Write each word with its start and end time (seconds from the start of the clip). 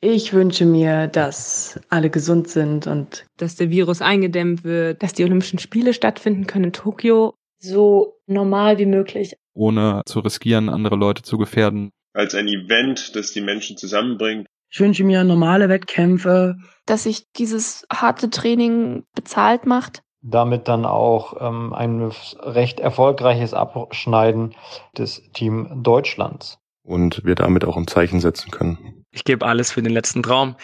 Ich 0.00 0.32
wünsche 0.32 0.64
mir, 0.64 1.08
dass 1.08 1.80
alle 1.88 2.08
gesund 2.08 2.48
sind 2.48 2.86
und 2.86 3.26
dass 3.36 3.56
der 3.56 3.70
Virus 3.70 4.00
eingedämmt 4.00 4.62
wird, 4.62 5.02
dass 5.02 5.12
die 5.12 5.24
Olympischen 5.24 5.58
Spiele 5.58 5.92
stattfinden 5.92 6.46
können 6.46 6.66
in 6.66 6.72
Tokio. 6.72 7.34
So 7.58 8.20
normal 8.26 8.78
wie 8.78 8.86
möglich. 8.86 9.34
Ohne 9.54 10.02
zu 10.06 10.20
riskieren, 10.20 10.68
andere 10.68 10.94
Leute 10.94 11.22
zu 11.22 11.36
gefährden. 11.36 11.90
Als 12.14 12.36
ein 12.36 12.46
Event, 12.46 13.16
das 13.16 13.32
die 13.32 13.40
Menschen 13.40 13.76
zusammenbringt. 13.76 14.46
Ich 14.70 14.78
wünsche 14.78 15.02
mir 15.02 15.24
normale 15.24 15.68
Wettkämpfe. 15.68 16.58
Dass 16.86 17.02
sich 17.02 17.24
dieses 17.32 17.84
harte 17.92 18.30
Training 18.30 19.02
bezahlt 19.16 19.66
macht. 19.66 20.02
Damit 20.22 20.68
dann 20.68 20.86
auch 20.86 21.40
ähm, 21.40 21.72
ein 21.72 22.12
recht 22.40 22.78
erfolgreiches 22.78 23.52
Abschneiden 23.52 24.54
des 24.96 25.22
Team 25.32 25.82
Deutschlands. 25.82 26.60
Und 26.88 27.22
wir 27.22 27.34
damit 27.34 27.66
auch 27.66 27.76
ein 27.76 27.86
Zeichen 27.86 28.18
setzen 28.18 28.50
können. 28.50 29.04
Ich 29.10 29.24
gebe 29.24 29.44
alles 29.44 29.70
für 29.70 29.82
den 29.82 29.92
letzten 29.92 30.22
Traum, 30.22 30.56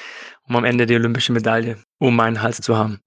um 0.48 0.56
am 0.56 0.64
Ende 0.64 0.86
die 0.86 0.94
olympische 0.94 1.34
Medaille 1.34 1.76
um 1.98 2.16
meinen 2.16 2.40
Hals 2.40 2.62
zu 2.62 2.78
haben. 2.78 3.00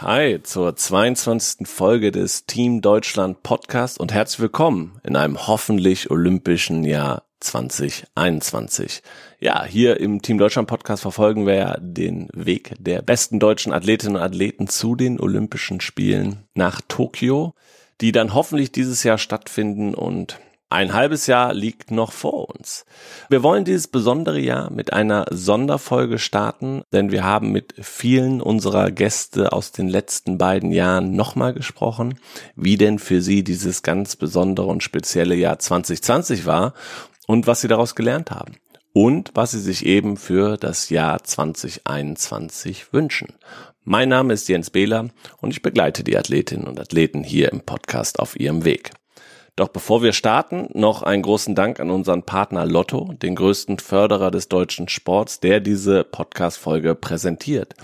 Hi 0.00 0.40
zur 0.44 0.76
22. 0.76 1.66
Folge 1.66 2.12
des 2.12 2.46
Team 2.46 2.82
Deutschland 2.82 3.42
Podcast 3.42 3.98
und 3.98 4.12
herzlich 4.12 4.40
willkommen 4.40 5.00
in 5.02 5.16
einem 5.16 5.48
hoffentlich 5.48 6.12
olympischen 6.12 6.84
Jahr 6.84 7.24
2021. 7.40 9.02
Ja, 9.40 9.64
hier 9.64 9.98
im 9.98 10.22
Team 10.22 10.38
Deutschland 10.38 10.68
Podcast 10.68 11.02
verfolgen 11.02 11.46
wir 11.46 11.54
ja 11.54 11.76
den 11.80 12.28
Weg 12.32 12.74
der 12.78 13.02
besten 13.02 13.40
deutschen 13.40 13.72
Athletinnen 13.72 14.16
und 14.16 14.22
Athleten 14.22 14.68
zu 14.68 14.94
den 14.94 15.18
Olympischen 15.18 15.80
Spielen 15.80 16.44
nach 16.54 16.80
Tokio, 16.86 17.54
die 18.00 18.12
dann 18.12 18.34
hoffentlich 18.34 18.72
dieses 18.72 19.02
Jahr 19.02 19.18
stattfinden 19.18 19.94
und 19.94 20.38
ein 20.72 20.92
halbes 20.92 21.26
Jahr 21.26 21.52
liegt 21.52 21.90
noch 21.90 22.12
vor 22.12 22.48
uns. 22.48 22.84
Wir 23.28 23.42
wollen 23.42 23.64
dieses 23.64 23.88
besondere 23.88 24.38
Jahr 24.38 24.70
mit 24.70 24.92
einer 24.92 25.26
Sonderfolge 25.28 26.20
starten, 26.20 26.82
denn 26.92 27.10
wir 27.10 27.24
haben 27.24 27.50
mit 27.50 27.74
vielen 27.80 28.40
unserer 28.40 28.92
Gäste 28.92 29.52
aus 29.52 29.72
den 29.72 29.88
letzten 29.88 30.38
beiden 30.38 30.70
Jahren 30.70 31.16
nochmal 31.16 31.54
gesprochen, 31.54 32.20
wie 32.54 32.76
denn 32.76 33.00
für 33.00 33.20
sie 33.20 33.42
dieses 33.42 33.82
ganz 33.82 34.14
besondere 34.14 34.68
und 34.68 34.84
spezielle 34.84 35.34
Jahr 35.34 35.58
2020 35.58 36.46
war 36.46 36.74
und 37.30 37.46
was 37.46 37.60
sie 37.60 37.68
daraus 37.68 37.94
gelernt 37.94 38.32
haben 38.32 38.56
und 38.92 39.30
was 39.34 39.52
sie 39.52 39.60
sich 39.60 39.86
eben 39.86 40.16
für 40.16 40.56
das 40.56 40.90
Jahr 40.90 41.22
2021 41.22 42.92
wünschen. 42.92 43.34
Mein 43.84 44.08
Name 44.08 44.32
ist 44.34 44.48
Jens 44.48 44.70
Behler 44.70 45.10
und 45.40 45.52
ich 45.52 45.62
begleite 45.62 46.02
die 46.02 46.18
Athletinnen 46.18 46.66
und 46.66 46.80
Athleten 46.80 47.22
hier 47.22 47.52
im 47.52 47.60
Podcast 47.60 48.18
auf 48.18 48.38
ihrem 48.38 48.64
Weg. 48.64 48.90
Doch 49.54 49.68
bevor 49.68 50.02
wir 50.02 50.12
starten, 50.12 50.70
noch 50.74 51.04
einen 51.04 51.22
großen 51.22 51.54
Dank 51.54 51.78
an 51.78 51.90
unseren 51.90 52.24
Partner 52.24 52.66
Lotto, 52.66 53.12
den 53.22 53.36
größten 53.36 53.78
Förderer 53.78 54.32
des 54.32 54.48
deutschen 54.48 54.88
Sports, 54.88 55.38
der 55.38 55.60
diese 55.60 56.02
Podcast-Folge 56.02 56.96
präsentiert. 56.96 57.76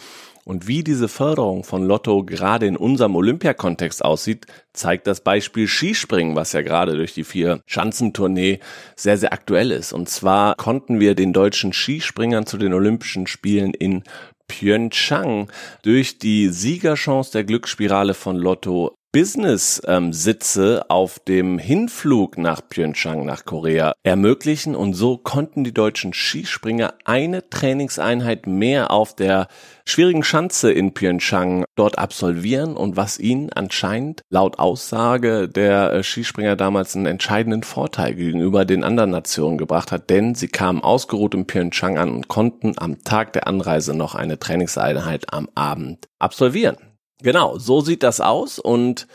Und 0.49 0.69
wie 0.69 0.85
diese 0.85 1.09
Förderung 1.09 1.65
von 1.65 1.85
Lotto 1.85 2.23
gerade 2.23 2.67
in 2.67 2.77
unserem 2.77 3.17
Olympiakontext 3.17 4.05
aussieht, 4.05 4.47
zeigt 4.73 5.09
das 5.09 5.21
Beispiel 5.21 5.67
Skispringen, 5.67 6.37
was 6.37 6.53
ja 6.53 6.63
gerade 6.63 6.95
durch 6.95 7.15
die 7.15 7.25
vier 7.25 7.63
Schanzentournee 7.67 8.61
sehr, 8.95 9.19
sehr 9.19 9.33
aktuell 9.33 9.73
ist. 9.73 9.93
Und 9.93 10.09
zwar 10.09 10.55
konnten 10.55 11.01
wir 11.01 11.17
den 11.17 11.33
deutschen 11.33 11.73
Skispringern 11.73 12.47
zu 12.47 12.59
den 12.59 12.75
Olympischen 12.75 13.27
Spielen 13.27 13.75
in 13.75 14.05
Pyeongchang 14.47 15.51
durch 15.83 16.21
die 16.21 16.51
Siegerchance 16.51 17.33
der 17.33 17.43
Glücksspirale 17.43 18.15
von 18.15 18.37
Lotto 18.37 18.95
Business-Sitze 19.17 20.77
ähm, 20.77 20.91
auf 20.91 21.19
dem 21.21 21.59
Hinflug 21.59 22.37
nach 22.37 22.61
Pyeongchang, 22.69 23.25
nach 23.25 23.47
Korea, 23.47 23.95
ermöglichen. 24.03 24.77
Und 24.77 24.93
so 24.93 25.17
konnten 25.17 25.65
die 25.65 25.73
deutschen 25.73 26.13
Skispringer 26.13 26.93
eine 27.07 27.49
Trainingseinheit 27.49 28.47
mehr 28.47 28.91
auf 28.91 29.17
der 29.17 29.49
schwierigen 29.87 30.23
Schanze 30.23 30.71
in 30.71 30.93
Pyeongchang 30.93 31.65
dort 31.77 31.97
absolvieren. 31.99 32.77
Und 32.77 32.99
was 32.99 33.19
ihnen 33.19 33.51
anscheinend 33.55 34.21
laut 34.29 34.59
Aussage 34.59 35.49
der 35.49 35.95
äh, 35.95 36.03
Skispringer 36.03 36.55
damals 36.55 36.95
einen 36.95 37.07
entscheidenden 37.07 37.63
Vorteil 37.63 38.15
gegenüber 38.17 38.67
den 38.67 38.85
anderen 38.85 39.13
Nationen 39.13 39.57
gebracht 39.57 39.93
hat, 39.93 40.11
denn 40.11 40.35
sie 40.35 40.49
kamen 40.49 40.83
ausgeruht 40.83 41.33
in 41.33 41.47
Pyeongchang 41.47 41.97
an 41.97 42.11
und 42.11 42.29
konnten 42.29 42.75
am 42.77 43.03
Tag 43.03 43.33
der 43.33 43.47
Anreise 43.47 43.95
noch 43.95 44.15
eine 44.15 44.39
Trainingseinheit 44.39 45.33
am 45.33 45.49
Abend 45.55 46.07
absolvieren. 46.19 46.77
Genau, 47.23 47.59
so 47.59 47.81
sieht 47.81 48.03
das 48.03 48.21
aus 48.21 48.59
und 48.59 49.07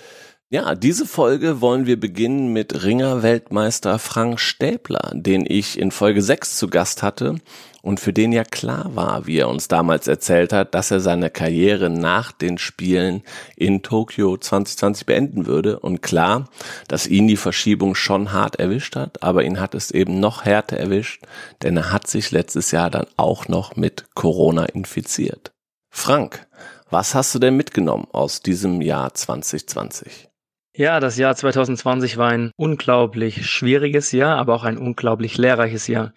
ja, 0.53 0.75
diese 0.75 1.05
Folge 1.05 1.61
wollen 1.61 1.85
wir 1.85 1.97
beginnen 1.97 2.51
mit 2.51 2.83
Ringer-Weltmeister 2.83 3.99
Frank 3.99 4.37
Stäbler, 4.39 5.11
den 5.13 5.45
ich 5.47 5.79
in 5.79 5.91
Folge 5.91 6.21
6 6.21 6.57
zu 6.57 6.67
Gast 6.67 7.03
hatte 7.03 7.35
und 7.81 7.99
für 7.99 8.11
den 8.11 8.33
ja 8.33 8.43
klar 8.43 8.95
war, 8.95 9.27
wie 9.27 9.37
er 9.37 9.47
uns 9.47 9.69
damals 9.69 10.07
erzählt 10.07 10.51
hat, 10.51 10.75
dass 10.75 10.91
er 10.91 10.99
seine 10.99 11.29
Karriere 11.29 11.89
nach 11.89 12.33
den 12.33 12.57
Spielen 12.57 13.23
in 13.55 13.81
Tokio 13.81 14.35
2020 14.35 15.05
beenden 15.05 15.45
würde 15.45 15.79
und 15.79 16.01
klar, 16.01 16.49
dass 16.87 17.07
ihn 17.07 17.27
die 17.27 17.37
Verschiebung 17.37 17.95
schon 17.95 18.33
hart 18.33 18.57
erwischt 18.57 18.97
hat, 18.97 19.23
aber 19.23 19.45
ihn 19.45 19.59
hat 19.59 19.73
es 19.73 19.91
eben 19.91 20.19
noch 20.19 20.43
härter 20.43 20.75
erwischt, 20.75 21.23
denn 21.61 21.77
er 21.77 21.93
hat 21.93 22.07
sich 22.07 22.31
letztes 22.31 22.71
Jahr 22.71 22.89
dann 22.89 23.05
auch 23.15 23.47
noch 23.47 23.77
mit 23.77 24.13
Corona 24.15 24.65
infiziert. 24.65 25.53
Frank, 25.89 26.47
was 26.91 27.15
hast 27.15 27.33
du 27.33 27.39
denn 27.39 27.55
mitgenommen 27.55 28.07
aus 28.11 28.41
diesem 28.41 28.81
Jahr 28.81 29.13
2020? 29.13 30.29
Ja, 30.73 30.99
das 30.99 31.17
Jahr 31.17 31.35
2020 31.35 32.17
war 32.17 32.29
ein 32.29 32.51
unglaublich 32.55 33.45
schwieriges 33.49 34.11
Jahr, 34.11 34.37
aber 34.37 34.55
auch 34.55 34.63
ein 34.63 34.77
unglaublich 34.77 35.37
lehrreiches 35.37 35.87
Jahr. 35.87 36.13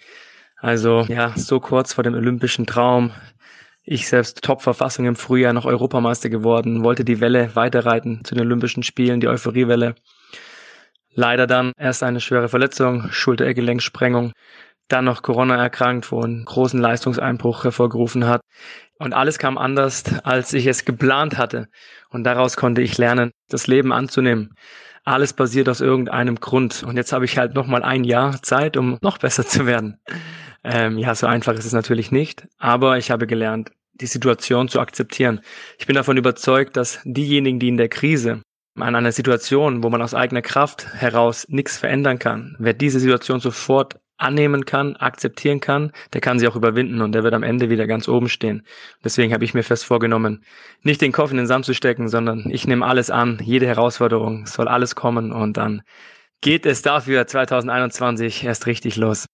Also 0.57 1.03
ja, 1.09 1.33
so 1.37 1.61
kurz 1.61 1.93
vor 1.93 2.05
dem 2.05 2.15
olympischen 2.15 2.67
Traum. 2.67 3.12
Ich 3.83 4.09
selbst 4.09 4.43
Top-Verfassung 4.43 5.07
im 5.07 5.17
Frühjahr 5.17 5.53
noch 5.53 5.67
Europameister 5.67 6.31
geworden, 6.31 6.85
wollte 6.85 7.05
die 7.05 7.21
Welle 7.21 7.55
weiterreiten 7.55 8.25
zu 8.25 8.35
den 8.35 8.45
Olympischen 8.45 8.83
Spielen, 8.83 9.21
die 9.21 9.29
Euphoriewelle. 9.29 9.95
Leider 11.11 11.47
dann 11.47 11.73
erst 11.77 12.03
eine 12.03 12.21
schwere 12.21 12.49
Verletzung, 12.49 13.11
Schulter-Gelenksprengung, 13.11 14.33
dann 14.89 15.05
noch 15.05 15.22
Corona 15.22 15.56
erkrankt, 15.56 16.12
wo 16.12 16.21
einen 16.21 16.45
großen 16.45 16.81
Leistungseinbruch 16.81 17.65
hervorgerufen 17.65 18.27
hat. 18.27 18.41
Und 18.99 19.12
alles 19.12 19.39
kam 19.39 19.59
anders, 19.59 20.05
als 20.25 20.53
ich 20.53 20.67
es 20.67 20.84
geplant 20.84 21.39
hatte. 21.39 21.69
Und 22.11 22.25
daraus 22.25 22.56
konnte 22.56 22.83
ich 22.83 22.99
lernen, 22.99 23.31
das 23.49 23.67
Leben 23.67 23.93
anzunehmen. 23.93 24.55
Alles 25.05 25.33
basiert 25.33 25.69
aus 25.69 25.81
irgendeinem 25.81 26.37
Grund. 26.37 26.83
Und 26.83 26.97
jetzt 26.97 27.12
habe 27.12 27.25
ich 27.25 27.37
halt 27.37 27.55
noch 27.55 27.67
mal 27.67 27.83
ein 27.83 28.05
Jahr 28.05 28.41
Zeit, 28.43 28.77
um 28.77 28.99
noch 29.03 29.19
besser 29.19 29.47
zu 29.47 29.67
werden. 29.67 30.00
Ähm, 30.62 30.97
ja, 30.99 31.15
so 31.15 31.27
einfach 31.27 31.55
ist 31.55 31.67
es 31.67 31.73
natürlich 31.73 32.11
nicht. 32.11 32.47
Aber 32.59 32.97
ich 32.97 33.11
habe 33.11 33.27
gelernt, 33.27 33.71
die 33.93 34.06
Situation 34.06 34.69
zu 34.69 34.81
akzeptieren. 34.81 35.41
Ich 35.78 35.87
bin 35.87 35.94
davon 35.94 36.17
überzeugt, 36.17 36.77
dass 36.77 37.00
diejenigen, 37.05 37.59
die 37.59 37.69
in 37.69 37.77
der 37.77 37.89
Krise 37.89 38.43
an 38.77 38.97
einer 38.97 39.12
Situation, 39.12 39.84
wo 39.84 39.91
man 39.91 40.03
aus 40.03 40.15
eigener 40.15 40.43
Kraft 40.43 40.87
heraus 40.94 41.47
nichts 41.49 41.77
verändern 41.77 42.19
kann, 42.19 42.56
wer 42.59 42.73
diese 42.73 42.99
Situation 42.99 43.41
sofort 43.41 44.00
annehmen 44.17 44.65
kann, 44.65 44.97
akzeptieren 44.97 45.61
kann, 45.61 45.93
der 46.13 46.21
kann 46.21 46.39
sie 46.39 46.47
auch 46.47 46.57
überwinden 46.57 47.01
und 47.03 47.13
der 47.13 47.25
wird 47.25 47.35
am 47.35 47.43
Ende 47.43 47.69
wieder 47.71 47.87
ganz 47.87 48.09
oben 48.09 48.29
stehen. 48.29 48.67
Deswegen 49.03 49.33
habe 49.33 49.45
ich 49.45 49.55
mir 49.55 49.63
fest 49.63 49.85
vorgenommen, 49.85 50.45
nicht 50.83 51.01
den 51.01 51.13
Kopf 51.13 51.31
in 51.31 51.37
den 51.37 51.47
Sand 51.47 51.65
zu 51.65 51.75
stecken, 51.75 52.09
sondern 52.09 52.49
ich 52.51 52.67
nehme 52.67 52.87
alles 52.87 53.11
an, 53.11 53.39
jede 53.43 53.67
Herausforderung, 53.67 54.47
soll 54.47 54.69
alles 54.69 54.95
kommen 54.95 55.33
und 55.33 55.57
dann 55.57 55.83
geht 56.41 56.67
es 56.67 56.83
dafür 56.83 57.27
2021 57.27 58.45
erst 58.45 58.67
richtig 58.67 58.97
los. 58.97 59.27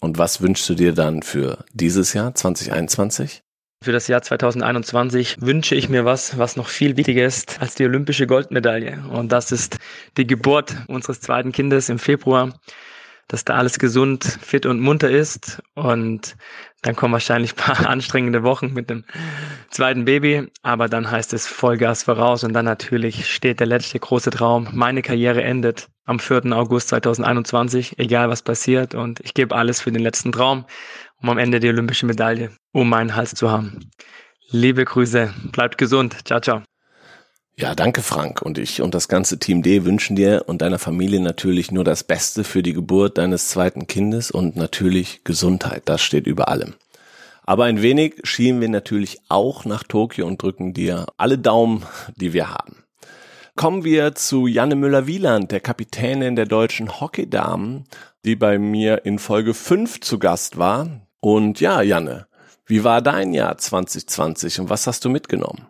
Und 0.00 0.18
was 0.18 0.40
wünschst 0.40 0.68
du 0.68 0.74
dir 0.74 0.92
dann 0.92 1.22
für 1.22 1.64
dieses 1.72 2.12
Jahr 2.12 2.34
2021? 2.34 3.42
Für 3.82 3.92
das 3.92 4.06
Jahr 4.08 4.22
2021 4.22 5.38
wünsche 5.40 5.74
ich 5.74 5.88
mir 5.88 6.04
was, 6.04 6.38
was 6.38 6.56
noch 6.56 6.68
viel 6.68 6.96
wichtiger 6.96 7.24
ist 7.24 7.60
als 7.60 7.74
die 7.74 7.84
olympische 7.84 8.26
Goldmedaille. 8.26 9.02
Und 9.10 9.32
das 9.32 9.50
ist 9.50 9.78
die 10.16 10.26
Geburt 10.26 10.76
unseres 10.86 11.20
zweiten 11.20 11.50
Kindes 11.50 11.88
im 11.88 11.98
Februar 11.98 12.52
dass 13.28 13.44
da 13.44 13.54
alles 13.54 13.78
gesund, 13.78 14.24
fit 14.24 14.66
und 14.66 14.80
munter 14.80 15.10
ist. 15.10 15.62
Und 15.74 16.36
dann 16.82 16.96
kommen 16.96 17.12
wahrscheinlich 17.12 17.56
paar 17.56 17.86
anstrengende 17.88 18.42
Wochen 18.42 18.72
mit 18.72 18.90
dem 18.90 19.04
zweiten 19.70 20.04
Baby. 20.04 20.48
Aber 20.62 20.88
dann 20.88 21.10
heißt 21.10 21.32
es 21.32 21.46
Vollgas 21.46 22.02
voraus. 22.02 22.44
Und 22.44 22.52
dann 22.52 22.64
natürlich 22.64 23.32
steht 23.32 23.60
der 23.60 23.66
letzte 23.66 23.98
große 23.98 24.30
Traum. 24.30 24.68
Meine 24.72 25.02
Karriere 25.02 25.42
endet 25.42 25.88
am 26.04 26.18
4. 26.18 26.52
August 26.52 26.88
2021, 26.88 27.98
egal 27.98 28.28
was 28.28 28.42
passiert. 28.42 28.94
Und 28.94 29.20
ich 29.20 29.34
gebe 29.34 29.54
alles 29.54 29.80
für 29.80 29.92
den 29.92 30.02
letzten 30.02 30.32
Traum, 30.32 30.66
um 31.22 31.30
am 31.30 31.38
Ende 31.38 31.60
die 31.60 31.68
olympische 31.68 32.06
Medaille 32.06 32.50
um 32.72 32.88
meinen 32.88 33.14
Hals 33.14 33.34
zu 33.34 33.50
haben. 33.50 33.90
Liebe 34.50 34.84
Grüße, 34.84 35.32
bleibt 35.52 35.78
gesund. 35.78 36.16
Ciao, 36.26 36.40
ciao. 36.40 36.62
Ja, 37.54 37.74
danke 37.74 38.02
Frank. 38.02 38.42
Und 38.42 38.58
ich 38.58 38.80
und 38.80 38.94
das 38.94 39.08
ganze 39.08 39.38
Team 39.38 39.62
D 39.62 39.84
wünschen 39.84 40.16
dir 40.16 40.44
und 40.46 40.62
deiner 40.62 40.78
Familie 40.78 41.20
natürlich 41.20 41.70
nur 41.70 41.84
das 41.84 42.02
Beste 42.02 42.44
für 42.44 42.62
die 42.62 42.72
Geburt 42.72 43.18
deines 43.18 43.48
zweiten 43.48 43.86
Kindes 43.86 44.30
und 44.30 44.56
natürlich 44.56 45.22
Gesundheit. 45.24 45.82
Das 45.84 46.02
steht 46.02 46.26
über 46.26 46.48
allem. 46.48 46.74
Aber 47.44 47.64
ein 47.64 47.82
wenig 47.82 48.20
schieben 48.24 48.60
wir 48.60 48.68
natürlich 48.68 49.20
auch 49.28 49.64
nach 49.64 49.82
Tokio 49.82 50.26
und 50.26 50.40
drücken 50.40 50.72
dir 50.72 51.06
alle 51.18 51.38
Daumen, 51.38 51.84
die 52.16 52.32
wir 52.32 52.50
haben. 52.50 52.84
Kommen 53.54 53.84
wir 53.84 54.14
zu 54.14 54.46
Janne 54.46 54.76
Müller-Wieland, 54.76 55.50
der 55.50 55.60
Kapitänin 55.60 56.36
der 56.36 56.46
deutschen 56.46 57.00
Hockeydamen, 57.00 57.84
die 58.24 58.36
bei 58.36 58.58
mir 58.58 59.04
in 59.04 59.18
Folge 59.18 59.52
5 59.52 60.00
zu 60.00 60.18
Gast 60.18 60.56
war. 60.56 60.88
Und 61.20 61.60
ja, 61.60 61.82
Janne, 61.82 62.26
wie 62.64 62.82
war 62.82 63.02
dein 63.02 63.34
Jahr 63.34 63.58
2020 63.58 64.60
und 64.60 64.70
was 64.70 64.86
hast 64.86 65.04
du 65.04 65.10
mitgenommen? 65.10 65.66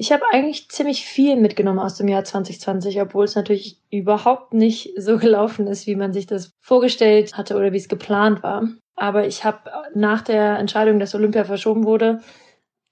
Ich 0.00 0.12
habe 0.12 0.22
eigentlich 0.30 0.68
ziemlich 0.68 1.04
viel 1.04 1.34
mitgenommen 1.34 1.80
aus 1.80 1.96
dem 1.96 2.06
Jahr 2.06 2.22
2020, 2.22 3.02
obwohl 3.02 3.24
es 3.24 3.34
natürlich 3.34 3.82
überhaupt 3.90 4.54
nicht 4.54 4.92
so 4.96 5.18
gelaufen 5.18 5.66
ist, 5.66 5.86
wie 5.86 5.96
man 5.96 6.12
sich 6.12 6.26
das 6.26 6.52
vorgestellt 6.60 7.36
hatte 7.36 7.56
oder 7.56 7.72
wie 7.72 7.78
es 7.78 7.88
geplant 7.88 8.42
war. 8.44 8.68
Aber 8.94 9.26
ich 9.26 9.44
habe 9.44 9.58
nach 9.94 10.22
der 10.22 10.58
Entscheidung, 10.58 11.00
dass 11.00 11.14
Olympia 11.14 11.44
verschoben 11.44 11.84
wurde, 11.84 12.20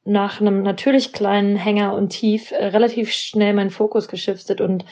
nach 0.05 0.41
einem 0.41 0.62
natürlich 0.62 1.12
kleinen 1.12 1.56
Hänger 1.56 1.94
und 1.94 2.11
Tief 2.11 2.53
äh, 2.53 2.67
relativ 2.67 3.12
schnell 3.12 3.55
meinen 3.55 3.70
Fokus 3.70 4.09
geschiftet 4.09 4.61
und 4.61 4.85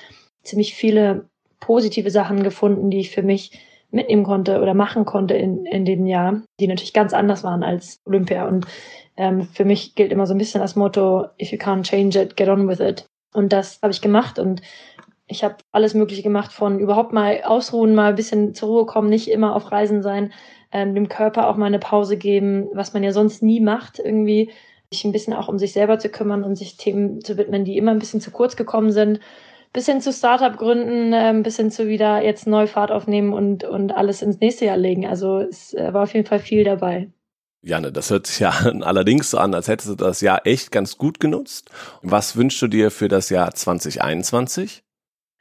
ziemlich 0.42 0.74
viele 0.74 1.28
positive 1.60 2.10
Sachen 2.10 2.42
gefunden, 2.42 2.90
die 2.90 3.00
ich 3.00 3.10
für 3.10 3.22
mich 3.22 3.58
mitnehmen 3.90 4.24
konnte 4.24 4.60
oder 4.60 4.74
machen 4.74 5.04
konnte 5.04 5.34
in, 5.34 5.66
in 5.66 5.84
dem 5.84 6.06
Jahr, 6.06 6.42
die 6.58 6.66
natürlich 6.66 6.92
ganz 6.92 7.12
anders 7.12 7.44
waren 7.44 7.62
als 7.62 8.00
Olympia. 8.04 8.46
Und 8.46 8.66
ähm, 9.16 9.42
für 9.42 9.64
mich 9.64 9.94
gilt 9.94 10.12
immer 10.12 10.26
so 10.26 10.34
ein 10.34 10.38
bisschen 10.38 10.60
das 10.60 10.76
Motto, 10.76 11.26
if 11.40 11.52
you 11.52 11.58
can't 11.58 11.84
change 11.84 12.20
it, 12.20 12.36
get 12.36 12.48
on 12.48 12.68
with 12.68 12.80
it. 12.80 13.06
Und 13.32 13.52
das 13.52 13.80
habe 13.82 13.92
ich 13.92 14.00
gemacht 14.00 14.38
und 14.38 14.62
ich 15.26 15.42
habe 15.42 15.56
alles 15.72 15.94
Mögliche 15.94 16.22
gemacht, 16.22 16.52
von 16.52 16.78
überhaupt 16.78 17.12
mal 17.12 17.42
ausruhen, 17.44 17.94
mal 17.94 18.10
ein 18.10 18.14
bisschen 18.14 18.54
zur 18.54 18.68
Ruhe 18.68 18.86
kommen, 18.86 19.08
nicht 19.08 19.28
immer 19.28 19.56
auf 19.56 19.72
Reisen 19.72 20.02
sein, 20.02 20.32
ähm, 20.72 20.94
dem 20.94 21.08
Körper 21.08 21.48
auch 21.48 21.56
mal 21.56 21.66
eine 21.66 21.78
Pause 21.78 22.16
geben, 22.16 22.68
was 22.74 22.92
man 22.92 23.02
ja 23.02 23.12
sonst 23.12 23.42
nie 23.42 23.60
macht, 23.60 23.98
irgendwie 23.98 24.50
sich 24.90 25.04
ein 25.04 25.12
bisschen 25.12 25.32
auch 25.32 25.48
um 25.48 25.58
sich 25.58 25.72
selber 25.72 25.98
zu 25.98 26.08
kümmern 26.08 26.44
und 26.44 26.56
sich 26.56 26.76
Themen 26.76 27.20
zu 27.22 27.36
widmen, 27.38 27.64
die 27.64 27.76
immer 27.78 27.90
ein 27.90 27.98
bisschen 27.98 28.20
zu 28.20 28.30
kurz 28.30 28.56
gekommen 28.56 28.92
sind. 28.92 29.20
Bis 29.72 29.86
hin 29.86 30.00
zu 30.00 30.12
Startup 30.12 30.56
gründen, 30.56 31.12
äh, 31.12 31.34
bis 31.42 31.56
hin 31.56 31.70
zu 31.70 31.88
wieder 31.88 32.22
jetzt 32.22 32.46
Neufahrt 32.46 32.92
aufnehmen 32.92 33.32
und, 33.32 33.64
und 33.64 33.92
alles 33.92 34.22
ins 34.22 34.40
nächste 34.40 34.66
Jahr 34.66 34.76
legen. 34.76 35.06
Also 35.06 35.38
es 35.38 35.74
äh, 35.74 35.92
war 35.92 36.04
auf 36.04 36.14
jeden 36.14 36.26
Fall 36.26 36.38
viel 36.38 36.64
dabei. 36.64 37.08
Janne, 37.64 37.92
das 37.92 38.10
hört 38.10 38.26
sich 38.26 38.40
ja 38.40 38.50
allerdings 38.82 39.30
so 39.30 39.38
an, 39.38 39.54
als 39.54 39.68
hättest 39.68 39.88
du 39.88 39.94
das 39.94 40.20
Jahr 40.20 40.46
echt 40.46 40.70
ganz 40.70 40.98
gut 40.98 41.18
genutzt. 41.18 41.70
Was 42.02 42.36
wünschst 42.36 42.60
du 42.60 42.68
dir 42.68 42.90
für 42.90 43.08
das 43.08 43.30
Jahr 43.30 43.54
2021? 43.54 44.82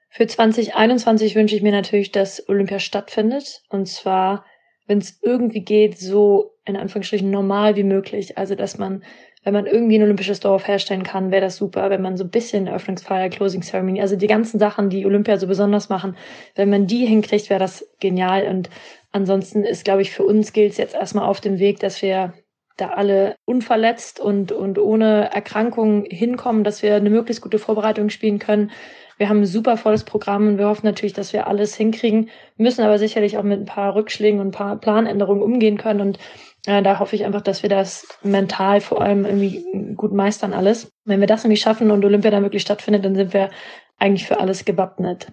Für 0.09 0.27
2021 0.27 1.35
wünsche 1.35 1.55
ich 1.55 1.63
mir 1.63 1.71
natürlich, 1.71 2.11
dass 2.11 2.47
Olympia 2.47 2.79
stattfindet. 2.79 3.63
Und 3.69 3.87
zwar, 3.87 4.45
wenn 4.87 4.99
es 4.99 5.19
irgendwie 5.21 5.63
geht, 5.63 5.99
so 5.99 6.55
in 6.65 6.77
Anführungsstrichen 6.77 7.29
normal 7.29 7.75
wie 7.75 7.83
möglich. 7.83 8.37
Also, 8.37 8.55
dass 8.55 8.77
man, 8.77 9.03
wenn 9.43 9.53
man 9.53 9.65
irgendwie 9.65 9.97
ein 9.97 10.03
olympisches 10.03 10.39
Dorf 10.39 10.67
herstellen 10.67 11.03
kann, 11.03 11.31
wäre 11.31 11.41
das 11.41 11.57
super. 11.57 11.89
Wenn 11.89 12.01
man 12.01 12.17
so 12.17 12.23
ein 12.23 12.29
bisschen 12.29 12.67
Eröffnungsfeier, 12.67 13.29
Closing 13.29 13.61
Ceremony, 13.61 14.01
also 14.01 14.15
die 14.15 14.27
ganzen 14.27 14.59
Sachen, 14.59 14.89
die 14.89 15.05
Olympia 15.05 15.37
so 15.37 15.47
besonders 15.47 15.89
machen, 15.89 16.15
wenn 16.55 16.69
man 16.69 16.87
die 16.87 17.05
hinkriegt, 17.05 17.49
wäre 17.49 17.59
das 17.59 17.85
genial. 17.99 18.47
Und 18.47 18.69
Ansonsten 19.13 19.63
ist, 19.63 19.85
glaube 19.85 20.01
ich, 20.01 20.11
für 20.11 20.23
uns 20.23 20.53
gilt 20.53 20.71
es 20.71 20.77
jetzt 20.77 20.95
erstmal 20.95 21.27
auf 21.27 21.39
dem 21.39 21.59
Weg, 21.59 21.79
dass 21.79 22.01
wir 22.01 22.33
da 22.77 22.89
alle 22.89 23.35
unverletzt 23.45 24.19
und, 24.19 24.51
und 24.51 24.79
ohne 24.79 25.31
Erkrankungen 25.31 26.05
hinkommen, 26.05 26.63
dass 26.63 26.81
wir 26.81 26.95
eine 26.95 27.11
möglichst 27.11 27.43
gute 27.43 27.59
Vorbereitung 27.59 28.09
spielen 28.09 28.39
können. 28.39 28.71
Wir 29.19 29.29
haben 29.29 29.41
ein 29.41 29.45
super 29.45 29.77
volles 29.77 30.03
Programm 30.03 30.47
und 30.47 30.57
wir 30.57 30.67
hoffen 30.67 30.87
natürlich, 30.87 31.13
dass 31.13 31.31
wir 31.31 31.45
alles 31.45 31.75
hinkriegen, 31.75 32.31
müssen 32.57 32.81
aber 32.81 32.97
sicherlich 32.97 33.37
auch 33.37 33.43
mit 33.43 33.59
ein 33.59 33.65
paar 33.65 33.93
Rückschlägen 33.93 34.39
und 34.39 34.47
ein 34.47 34.51
paar 34.51 34.77
Planänderungen 34.77 35.43
umgehen 35.43 35.77
können. 35.77 36.01
Und 36.01 36.17
äh, 36.65 36.81
da 36.81 37.00
hoffe 37.00 37.15
ich 37.15 37.25
einfach, 37.25 37.42
dass 37.42 37.62
wir 37.62 37.69
das 37.69 38.07
mental 38.24 38.81
vor 38.81 39.01
allem 39.01 39.25
irgendwie 39.25 39.94
gut 39.95 40.13
meistern 40.13 40.54
alles. 40.54 40.92
Wenn 41.06 41.19
wir 41.19 41.27
das 41.27 41.44
irgendwie 41.44 41.62
schaffen 41.62 41.92
und 41.92 42.06
Olympia 42.06 42.31
dann 42.31 42.44
wirklich 42.44 42.62
stattfindet, 42.62 43.04
dann 43.04 43.15
sind 43.15 43.33
wir 43.33 43.50
eigentlich 43.98 44.25
für 44.27 44.39
alles 44.39 44.65
gewappnet. 44.65 45.27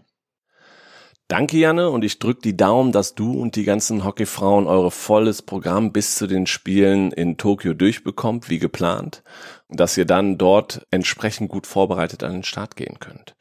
Danke, 1.31 1.59
Janne, 1.59 1.91
und 1.91 2.05
ich 2.05 2.19
drücke 2.19 2.41
die 2.43 2.57
Daumen, 2.57 2.91
dass 2.91 3.15
du 3.15 3.41
und 3.41 3.55
die 3.55 3.63
ganzen 3.63 4.05
Hockeyfrauen 4.05 4.67
eure 4.67 4.91
volles 4.91 5.43
Programm 5.43 5.93
bis 5.93 6.17
zu 6.17 6.27
den 6.27 6.49
Spielen 6.49 7.13
in 7.13 7.37
Tokio 7.37 7.73
durchbekommt, 7.73 8.51
wie 8.51 8.59
geplant, 8.59 9.23
und 9.69 9.79
dass 9.79 9.97
ihr 9.97 10.07
dann 10.07 10.39
dort 10.39 10.85
entsprechend 10.91 11.49
gut 11.49 11.69
vorbereitet 11.69 12.25
an 12.25 12.33
den 12.33 12.43
Start 12.43 12.75
gehen 12.75 12.99
könnt. 12.99 13.37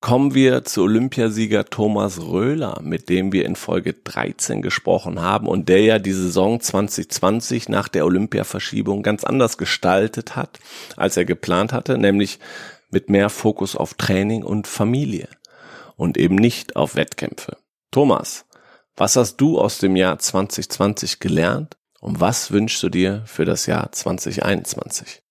Kommen 0.00 0.32
wir 0.32 0.64
zu 0.64 0.82
Olympiasieger 0.82 1.64
Thomas 1.64 2.20
Röhler, 2.20 2.80
mit 2.82 3.08
dem 3.08 3.32
wir 3.32 3.44
in 3.44 3.56
Folge 3.56 3.94
13 3.94 4.62
gesprochen 4.62 5.20
haben 5.20 5.48
und 5.48 5.68
der 5.68 5.80
ja 5.80 5.98
die 5.98 6.12
Saison 6.12 6.60
2020 6.60 7.68
nach 7.68 7.88
der 7.88 8.04
Olympiaverschiebung 8.06 9.02
ganz 9.02 9.24
anders 9.24 9.58
gestaltet 9.58 10.36
hat, 10.36 10.60
als 10.96 11.16
er 11.16 11.24
geplant 11.24 11.72
hatte, 11.72 11.98
nämlich 11.98 12.38
mit 12.90 13.10
mehr 13.10 13.28
Fokus 13.28 13.74
auf 13.74 13.94
Training 13.94 14.44
und 14.44 14.68
Familie 14.68 15.28
und 15.96 16.16
eben 16.16 16.36
nicht 16.36 16.76
auf 16.76 16.94
Wettkämpfe. 16.94 17.56
Thomas, 17.90 18.46
was 18.96 19.16
hast 19.16 19.38
du 19.38 19.58
aus 19.58 19.78
dem 19.78 19.96
Jahr 19.96 20.20
2020 20.20 21.18
gelernt 21.18 21.76
und 22.00 22.20
was 22.20 22.52
wünschst 22.52 22.82
du 22.84 22.88
dir 22.88 23.24
für 23.26 23.44
das 23.44 23.66
Jahr 23.66 23.90
2021? 23.90 25.22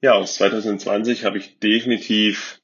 Ja, 0.00 0.14
aus 0.14 0.34
2020 0.34 1.24
habe 1.24 1.38
ich 1.38 1.60
definitiv 1.60 2.57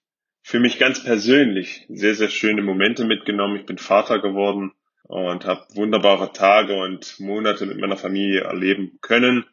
für 0.46 0.61
mich 0.61 0.79
ganz 0.79 1.02
persönlich 1.02 1.87
sehr, 1.88 2.14
sehr 2.14 2.29
schöne 2.29 2.61
Momente 2.61 3.06
mitgenommen. 3.06 3.56
Ich 3.56 3.64
bin 3.64 3.79
Vater 3.79 4.19
geworden 4.19 4.73
und 5.05 5.46
habe 5.46 5.64
wunderbare 5.75 6.35
Tage 6.35 6.75
und 6.75 7.19
Monate 7.19 7.64
mit 7.64 7.79
meiner 7.79 7.96
Familie 7.96 8.43
erleben 8.43 8.99
können. 9.00 9.46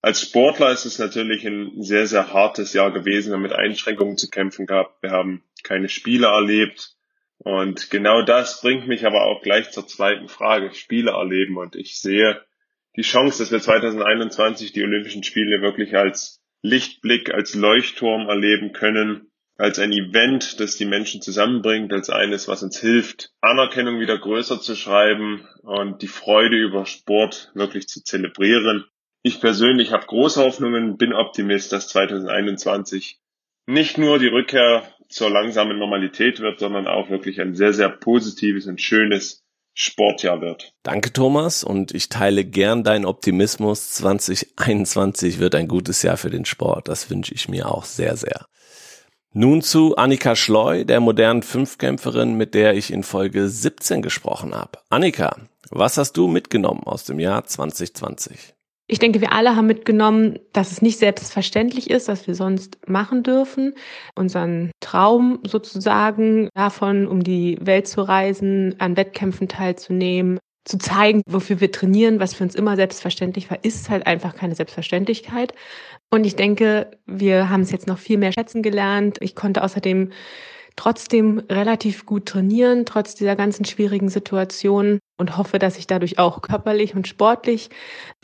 Als 0.00 0.22
Sportler 0.22 0.70
ist 0.70 0.84
es 0.84 1.00
natürlich 1.00 1.44
ein 1.44 1.82
sehr, 1.82 2.06
sehr 2.06 2.32
hartes 2.32 2.72
Jahr 2.72 2.92
gewesen. 2.92 3.32
Wir 3.32 3.38
mit 3.38 3.52
Einschränkungen 3.52 4.16
zu 4.16 4.30
kämpfen 4.30 4.66
gehabt. 4.66 5.02
Wir 5.02 5.10
haben 5.10 5.42
keine 5.64 5.88
Spiele 5.88 6.28
erlebt. 6.28 6.94
Und 7.38 7.90
genau 7.90 8.22
das 8.22 8.60
bringt 8.60 8.86
mich 8.86 9.04
aber 9.04 9.24
auch 9.24 9.42
gleich 9.42 9.72
zur 9.72 9.88
zweiten 9.88 10.28
Frage, 10.28 10.72
Spiele 10.72 11.10
erleben. 11.10 11.56
Und 11.56 11.74
ich 11.74 12.00
sehe 12.00 12.40
die 12.94 13.02
Chance, 13.02 13.42
dass 13.42 13.50
wir 13.50 13.60
2021 13.60 14.70
die 14.70 14.84
Olympischen 14.84 15.24
Spiele 15.24 15.62
wirklich 15.62 15.96
als 15.96 16.40
Lichtblick, 16.62 17.34
als 17.34 17.56
Leuchtturm 17.56 18.28
erleben 18.28 18.72
können, 18.72 19.28
als 19.58 19.80
ein 19.80 19.92
Event, 19.92 20.60
das 20.60 20.76
die 20.76 20.84
Menschen 20.84 21.20
zusammenbringt, 21.20 21.92
als 21.92 22.10
eines, 22.10 22.46
was 22.46 22.62
uns 22.62 22.80
hilft, 22.80 23.32
Anerkennung 23.40 23.98
wieder 23.98 24.16
größer 24.16 24.60
zu 24.60 24.76
schreiben 24.76 25.46
und 25.62 26.00
die 26.00 26.08
Freude 26.08 26.56
über 26.56 26.86
Sport 26.86 27.50
wirklich 27.54 27.88
zu 27.88 28.02
zelebrieren. 28.02 28.84
Ich 29.22 29.40
persönlich 29.40 29.92
habe 29.92 30.06
große 30.06 30.40
Hoffnungen, 30.40 30.96
bin 30.96 31.12
Optimist, 31.12 31.72
dass 31.72 31.88
2021 31.88 33.18
nicht 33.66 33.98
nur 33.98 34.20
die 34.20 34.28
Rückkehr 34.28 34.84
zur 35.08 35.28
langsamen 35.28 35.78
Normalität 35.78 36.38
wird, 36.38 36.60
sondern 36.60 36.86
auch 36.86 37.10
wirklich 37.10 37.40
ein 37.40 37.54
sehr, 37.54 37.72
sehr 37.72 37.88
positives 37.88 38.66
und 38.66 38.80
schönes 38.80 39.44
Sportjahr 39.74 40.40
wird. 40.40 40.72
Danke, 40.84 41.12
Thomas. 41.12 41.64
Und 41.64 41.92
ich 41.92 42.08
teile 42.08 42.44
gern 42.44 42.84
deinen 42.84 43.04
Optimismus. 43.04 43.90
2021 43.94 45.40
wird 45.40 45.54
ein 45.56 45.68
gutes 45.68 46.02
Jahr 46.02 46.16
für 46.16 46.30
den 46.30 46.44
Sport. 46.44 46.88
Das 46.88 47.10
wünsche 47.10 47.34
ich 47.34 47.48
mir 47.48 47.70
auch 47.70 47.84
sehr, 47.84 48.16
sehr. 48.16 48.46
Nun 49.34 49.60
zu 49.60 49.94
Annika 49.96 50.34
Schleu, 50.34 50.84
der 50.84 51.00
modernen 51.00 51.42
Fünfkämpferin, 51.42 52.34
mit 52.34 52.54
der 52.54 52.74
ich 52.74 52.90
in 52.90 53.02
Folge 53.02 53.48
17 53.48 54.00
gesprochen 54.00 54.54
habe. 54.54 54.78
Annika, 54.88 55.36
was 55.70 55.98
hast 55.98 56.14
du 56.16 56.28
mitgenommen 56.28 56.82
aus 56.84 57.04
dem 57.04 57.20
Jahr 57.20 57.44
2020? 57.44 58.54
Ich 58.90 58.98
denke, 58.98 59.20
wir 59.20 59.32
alle 59.32 59.54
haben 59.54 59.66
mitgenommen, 59.66 60.38
dass 60.54 60.72
es 60.72 60.80
nicht 60.80 60.98
selbstverständlich 60.98 61.90
ist, 61.90 62.08
was 62.08 62.26
wir 62.26 62.34
sonst 62.34 62.78
machen 62.88 63.22
dürfen. 63.22 63.74
Unseren 64.14 64.70
Traum 64.80 65.40
sozusagen 65.46 66.48
davon, 66.54 67.06
um 67.06 67.22
die 67.22 67.58
Welt 67.60 67.86
zu 67.86 68.00
reisen, 68.00 68.76
an 68.78 68.96
Wettkämpfen 68.96 69.46
teilzunehmen, 69.46 70.38
zu 70.68 70.78
zeigen, 70.78 71.22
wofür 71.26 71.60
wir 71.60 71.72
trainieren, 71.72 72.20
was 72.20 72.34
für 72.34 72.44
uns 72.44 72.54
immer 72.54 72.76
selbstverständlich 72.76 73.50
war, 73.50 73.64
ist 73.64 73.90
halt 73.90 74.06
einfach 74.06 74.34
keine 74.36 74.54
Selbstverständlichkeit. 74.54 75.54
Und 76.10 76.24
ich 76.24 76.36
denke, 76.36 76.90
wir 77.06 77.50
haben 77.50 77.62
es 77.62 77.70
jetzt 77.72 77.86
noch 77.86 77.98
viel 77.98 78.18
mehr 78.18 78.32
schätzen 78.32 78.62
gelernt. 78.62 79.18
Ich 79.20 79.34
konnte 79.34 79.62
außerdem 79.62 80.10
trotzdem 80.78 81.42
relativ 81.50 82.06
gut 82.06 82.26
trainieren, 82.26 82.86
trotz 82.86 83.16
dieser 83.16 83.34
ganzen 83.34 83.64
schwierigen 83.64 84.08
Situation 84.08 85.00
und 85.18 85.36
hoffe, 85.36 85.58
dass 85.58 85.76
ich 85.76 85.88
dadurch 85.88 86.20
auch 86.20 86.40
körperlich 86.40 86.94
und 86.94 87.08
sportlich 87.08 87.68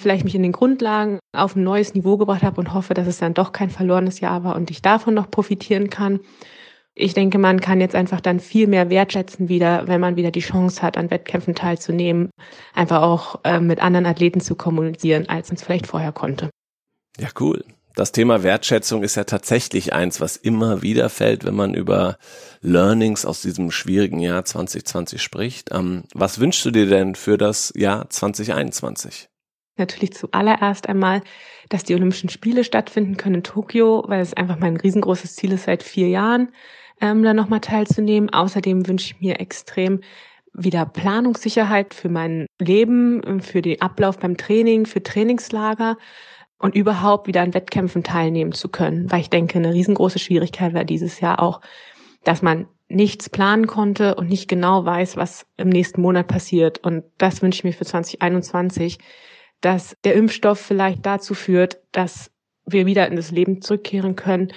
vielleicht 0.00 0.24
mich 0.24 0.36
in 0.36 0.44
den 0.44 0.52
Grundlagen 0.52 1.18
auf 1.32 1.56
ein 1.56 1.64
neues 1.64 1.94
Niveau 1.94 2.16
gebracht 2.16 2.44
habe 2.44 2.60
und 2.60 2.72
hoffe, 2.72 2.94
dass 2.94 3.08
es 3.08 3.18
dann 3.18 3.34
doch 3.34 3.50
kein 3.50 3.70
verlorenes 3.70 4.20
Jahr 4.20 4.44
war 4.44 4.54
und 4.54 4.70
ich 4.70 4.82
davon 4.82 5.14
noch 5.14 5.30
profitieren 5.30 5.90
kann. 5.90 6.20
Ich 6.96 7.12
denke, 7.12 7.38
man 7.38 7.60
kann 7.60 7.80
jetzt 7.80 7.96
einfach 7.96 8.20
dann 8.20 8.38
viel 8.38 8.68
mehr 8.68 8.88
wertschätzen 8.88 9.48
wieder, 9.48 9.88
wenn 9.88 10.00
man 10.00 10.14
wieder 10.14 10.30
die 10.30 10.40
Chance 10.40 10.80
hat, 10.80 10.96
an 10.96 11.10
Wettkämpfen 11.10 11.56
teilzunehmen, 11.56 12.30
einfach 12.72 13.02
auch 13.02 13.40
äh, 13.42 13.58
mit 13.58 13.80
anderen 13.80 14.06
Athleten 14.06 14.40
zu 14.40 14.54
kommunizieren, 14.54 15.28
als 15.28 15.48
man 15.48 15.56
es 15.56 15.64
vielleicht 15.64 15.88
vorher 15.88 16.12
konnte. 16.12 16.50
Ja, 17.18 17.28
cool. 17.40 17.64
Das 17.96 18.10
Thema 18.10 18.42
Wertschätzung 18.42 19.04
ist 19.04 19.14
ja 19.14 19.24
tatsächlich 19.24 19.92
eins, 19.92 20.20
was 20.20 20.36
immer 20.36 20.82
wieder 20.82 21.08
fällt, 21.08 21.44
wenn 21.44 21.54
man 21.54 21.74
über 21.74 22.16
Learnings 22.60 23.24
aus 23.24 23.42
diesem 23.42 23.70
schwierigen 23.70 24.18
Jahr 24.18 24.44
2020 24.44 25.22
spricht. 25.22 25.70
Ähm, 25.72 26.04
was 26.12 26.40
wünschst 26.40 26.64
du 26.64 26.72
dir 26.72 26.86
denn 26.86 27.14
für 27.14 27.38
das 27.38 27.72
Jahr 27.76 28.10
2021? 28.10 29.28
Natürlich 29.76 30.12
zuallererst 30.12 30.88
einmal, 30.88 31.22
dass 31.68 31.84
die 31.84 31.94
Olympischen 31.94 32.28
Spiele 32.28 32.62
stattfinden 32.62 33.16
können 33.16 33.36
in 33.36 33.42
Tokio, 33.42 34.04
weil 34.06 34.20
es 34.20 34.34
einfach 34.34 34.58
mein 34.58 34.76
riesengroßes 34.76 35.34
Ziel 35.34 35.52
ist 35.52 35.64
seit 35.64 35.82
vier 35.82 36.08
Jahren. 36.08 36.52
Ähm, 37.00 37.22
da 37.22 37.34
nochmal 37.34 37.60
teilzunehmen. 37.60 38.30
Außerdem 38.30 38.86
wünsche 38.86 39.14
ich 39.14 39.20
mir 39.20 39.40
extrem 39.40 40.00
wieder 40.52 40.86
Planungssicherheit 40.86 41.94
für 41.94 42.08
mein 42.08 42.46
Leben, 42.60 43.40
für 43.40 43.60
den 43.60 43.80
Ablauf 43.80 44.18
beim 44.18 44.36
Training, 44.36 44.86
für 44.86 45.02
Trainingslager 45.02 45.96
und 46.58 46.74
überhaupt 46.74 47.26
wieder 47.26 47.42
an 47.42 47.54
Wettkämpfen 47.54 48.04
teilnehmen 48.04 48.52
zu 48.52 48.68
können. 48.68 49.10
Weil 49.10 49.20
ich 49.20 49.30
denke, 49.30 49.58
eine 49.58 49.74
riesengroße 49.74 50.18
Schwierigkeit 50.18 50.72
war 50.72 50.84
dieses 50.84 51.20
Jahr 51.20 51.42
auch, 51.42 51.60
dass 52.22 52.40
man 52.40 52.66
nichts 52.88 53.28
planen 53.28 53.66
konnte 53.66 54.14
und 54.14 54.28
nicht 54.28 54.48
genau 54.48 54.84
weiß, 54.84 55.16
was 55.16 55.46
im 55.56 55.68
nächsten 55.68 56.00
Monat 56.00 56.28
passiert. 56.28 56.78
Und 56.78 57.04
das 57.18 57.42
wünsche 57.42 57.58
ich 57.58 57.64
mir 57.64 57.72
für 57.72 57.84
2021, 57.84 58.98
dass 59.60 59.96
der 60.04 60.14
Impfstoff 60.14 60.60
vielleicht 60.60 61.04
dazu 61.04 61.34
führt, 61.34 61.80
dass 61.92 62.30
wir 62.66 62.86
wieder 62.86 63.08
in 63.08 63.16
das 63.16 63.30
Leben 63.30 63.60
zurückkehren 63.60 64.14
können 64.14 64.52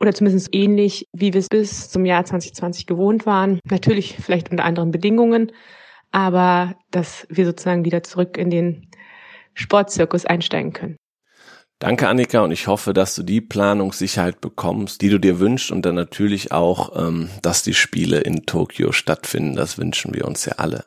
oder 0.00 0.12
zumindest 0.12 0.54
ähnlich, 0.54 1.06
wie 1.12 1.32
wir 1.32 1.40
es 1.40 1.48
bis 1.48 1.90
zum 1.90 2.04
Jahr 2.04 2.24
2020 2.24 2.86
gewohnt 2.86 3.26
waren. 3.26 3.60
Natürlich 3.68 4.16
vielleicht 4.20 4.50
unter 4.50 4.64
anderen 4.64 4.90
Bedingungen, 4.90 5.52
aber 6.10 6.76
dass 6.90 7.26
wir 7.28 7.44
sozusagen 7.44 7.84
wieder 7.84 8.02
zurück 8.02 8.36
in 8.36 8.50
den 8.50 8.90
Sportzirkus 9.54 10.24
einsteigen 10.24 10.72
können. 10.72 10.96
Danke, 11.80 12.08
Annika, 12.08 12.40
und 12.40 12.50
ich 12.50 12.66
hoffe, 12.66 12.92
dass 12.92 13.14
du 13.14 13.22
die 13.22 13.40
Planungssicherheit 13.40 14.40
bekommst, 14.40 15.00
die 15.00 15.10
du 15.10 15.20
dir 15.20 15.38
wünschst 15.38 15.70
und 15.70 15.86
dann 15.86 15.94
natürlich 15.94 16.50
auch, 16.50 16.96
ähm, 16.96 17.30
dass 17.42 17.62
die 17.62 17.74
Spiele 17.74 18.18
in 18.18 18.46
Tokio 18.46 18.90
stattfinden. 18.90 19.54
Das 19.54 19.78
wünschen 19.78 20.12
wir 20.12 20.26
uns 20.26 20.44
ja 20.44 20.54
alle. 20.56 20.86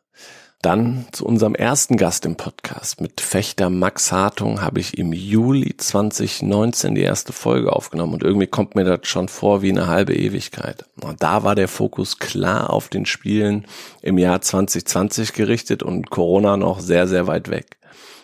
Dann 0.61 1.07
zu 1.11 1.25
unserem 1.25 1.55
ersten 1.55 1.97
Gast 1.97 2.23
im 2.23 2.35
Podcast. 2.35 3.01
Mit 3.01 3.19
Fechter 3.19 3.71
Max 3.71 4.11
Hartung 4.11 4.61
habe 4.61 4.79
ich 4.79 4.95
im 4.95 5.11
Juli 5.11 5.75
2019 5.75 6.93
die 6.93 7.01
erste 7.01 7.33
Folge 7.33 7.73
aufgenommen 7.73 8.13
und 8.13 8.21
irgendwie 8.23 8.45
kommt 8.45 8.75
mir 8.75 8.83
das 8.83 9.07
schon 9.07 9.27
vor 9.27 9.63
wie 9.63 9.71
eine 9.71 9.87
halbe 9.87 10.13
Ewigkeit. 10.13 10.85
Und 11.01 11.23
da 11.23 11.43
war 11.43 11.55
der 11.55 11.67
Fokus 11.67 12.19
klar 12.19 12.69
auf 12.69 12.89
den 12.89 13.07
Spielen 13.07 13.65
im 14.03 14.19
Jahr 14.19 14.39
2020 14.39 15.33
gerichtet 15.33 15.81
und 15.81 16.11
Corona 16.11 16.57
noch 16.57 16.79
sehr, 16.79 17.07
sehr 17.07 17.25
weit 17.25 17.49
weg. 17.49 17.79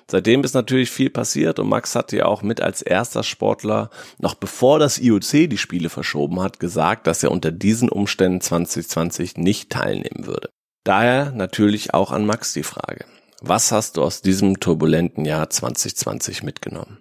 Seitdem 0.08 0.44
ist 0.44 0.54
natürlich 0.54 0.92
viel 0.92 1.10
passiert 1.10 1.58
und 1.58 1.68
Max 1.68 1.96
hatte 1.96 2.18
ja 2.18 2.26
auch 2.26 2.44
mit 2.44 2.62
als 2.62 2.84
erster 2.84 3.24
Sportler, 3.24 3.90
noch 4.20 4.36
bevor 4.36 4.78
das 4.78 5.00
IOC 5.00 5.50
die 5.50 5.58
Spiele 5.58 5.90
verschoben 5.90 6.40
hat, 6.42 6.60
gesagt, 6.60 7.08
dass 7.08 7.24
er 7.24 7.32
unter 7.32 7.52
diesen 7.52 7.90
Umständen 7.90 8.42
2020 8.42 9.38
nicht 9.38 9.72
teilnehmen 9.72 10.28
würde. 10.28 10.52
Daher 10.88 11.32
natürlich 11.32 11.94
auch 11.94 12.14
an 12.14 12.26
Max 12.26 12.54
die 12.54 12.64
Frage. 12.64 13.04
Was 13.42 13.74
hast 13.74 13.98
du 13.98 14.04
aus 14.04 14.22
diesem 14.22 14.62
turbulenten 14.62 15.26
Jahr 15.26 15.50
2020 15.50 16.44
mitgenommen? 16.44 17.00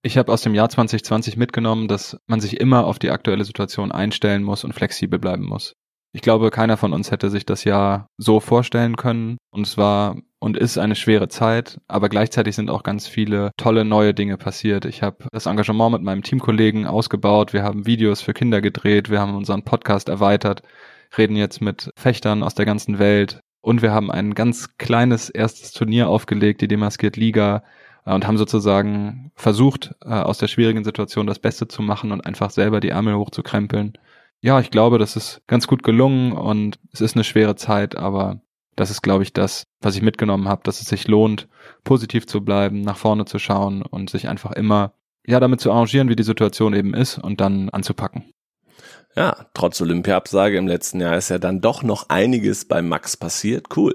Ich 0.00 0.16
habe 0.16 0.32
aus 0.32 0.40
dem 0.40 0.54
Jahr 0.54 0.70
2020 0.70 1.36
mitgenommen, 1.36 1.86
dass 1.86 2.16
man 2.26 2.40
sich 2.40 2.58
immer 2.58 2.86
auf 2.86 2.98
die 2.98 3.10
aktuelle 3.10 3.44
Situation 3.44 3.92
einstellen 3.92 4.42
muss 4.42 4.64
und 4.64 4.72
flexibel 4.72 5.18
bleiben 5.18 5.44
muss. 5.44 5.74
Ich 6.12 6.22
glaube, 6.22 6.48
keiner 6.50 6.78
von 6.78 6.94
uns 6.94 7.10
hätte 7.10 7.28
sich 7.28 7.44
das 7.44 7.64
Jahr 7.64 8.06
so 8.16 8.40
vorstellen 8.40 8.96
können. 8.96 9.36
Und 9.50 9.66
es 9.66 9.76
war 9.76 10.16
und 10.38 10.56
ist 10.56 10.78
eine 10.78 10.96
schwere 10.96 11.28
Zeit, 11.28 11.78
aber 11.86 12.08
gleichzeitig 12.08 12.56
sind 12.56 12.70
auch 12.70 12.82
ganz 12.82 13.06
viele 13.06 13.50
tolle 13.58 13.84
neue 13.84 14.14
Dinge 14.14 14.38
passiert. 14.38 14.86
Ich 14.86 15.02
habe 15.02 15.26
das 15.30 15.44
Engagement 15.44 15.92
mit 15.92 16.02
meinem 16.02 16.22
Teamkollegen 16.22 16.86
ausgebaut, 16.86 17.52
wir 17.52 17.62
haben 17.62 17.84
Videos 17.84 18.22
für 18.22 18.32
Kinder 18.32 18.62
gedreht, 18.62 19.10
wir 19.10 19.20
haben 19.20 19.36
unseren 19.36 19.62
Podcast 19.62 20.08
erweitert, 20.08 20.62
reden 21.16 21.36
jetzt 21.36 21.60
mit 21.60 21.92
Fechtern 21.96 22.42
aus 22.42 22.54
der 22.54 22.66
ganzen 22.66 22.98
Welt 22.98 23.40
und 23.60 23.82
wir 23.82 23.92
haben 23.92 24.10
ein 24.10 24.34
ganz 24.34 24.76
kleines 24.78 25.28
erstes 25.30 25.72
Turnier 25.72 26.08
aufgelegt, 26.08 26.60
die 26.60 26.68
Demaskiert 26.68 27.16
Liga, 27.16 27.62
äh, 28.04 28.14
und 28.14 28.26
haben 28.26 28.38
sozusagen 28.38 29.32
versucht, 29.34 29.94
äh, 30.02 30.08
aus 30.08 30.38
der 30.38 30.48
schwierigen 30.48 30.84
Situation 30.84 31.26
das 31.26 31.38
Beste 31.38 31.68
zu 31.68 31.82
machen 31.82 32.12
und 32.12 32.24
einfach 32.24 32.50
selber 32.50 32.80
die 32.80 32.90
Ärmel 32.90 33.16
hochzukrempeln. 33.16 33.94
Ja, 34.40 34.60
ich 34.60 34.70
glaube, 34.70 34.98
das 34.98 35.16
ist 35.16 35.42
ganz 35.46 35.66
gut 35.66 35.82
gelungen 35.82 36.32
und 36.32 36.78
es 36.92 37.00
ist 37.00 37.14
eine 37.14 37.24
schwere 37.24 37.56
Zeit, 37.56 37.96
aber 37.96 38.40
das 38.74 38.90
ist, 38.90 39.02
glaube 39.02 39.22
ich, 39.22 39.34
das, 39.34 39.64
was 39.82 39.96
ich 39.96 40.02
mitgenommen 40.02 40.48
habe, 40.48 40.62
dass 40.64 40.80
es 40.80 40.88
sich 40.88 41.06
lohnt, 41.08 41.48
positiv 41.84 42.26
zu 42.26 42.42
bleiben, 42.42 42.80
nach 42.80 42.96
vorne 42.96 43.26
zu 43.26 43.38
schauen 43.38 43.82
und 43.82 44.08
sich 44.08 44.28
einfach 44.28 44.52
immer 44.52 44.94
ja 45.26 45.38
damit 45.40 45.60
zu 45.60 45.70
arrangieren, 45.70 46.08
wie 46.08 46.16
die 46.16 46.22
Situation 46.22 46.72
eben 46.72 46.94
ist 46.94 47.18
und 47.18 47.42
dann 47.42 47.68
anzupacken. 47.68 48.32
Ja, 49.16 49.46
trotz 49.54 49.80
Olympiaabsage 49.80 50.56
im 50.56 50.68
letzten 50.68 51.00
Jahr 51.00 51.16
ist 51.16 51.30
ja 51.30 51.38
dann 51.38 51.60
doch 51.60 51.82
noch 51.82 52.08
einiges 52.08 52.64
bei 52.64 52.80
Max 52.80 53.16
passiert. 53.16 53.76
Cool. 53.76 53.94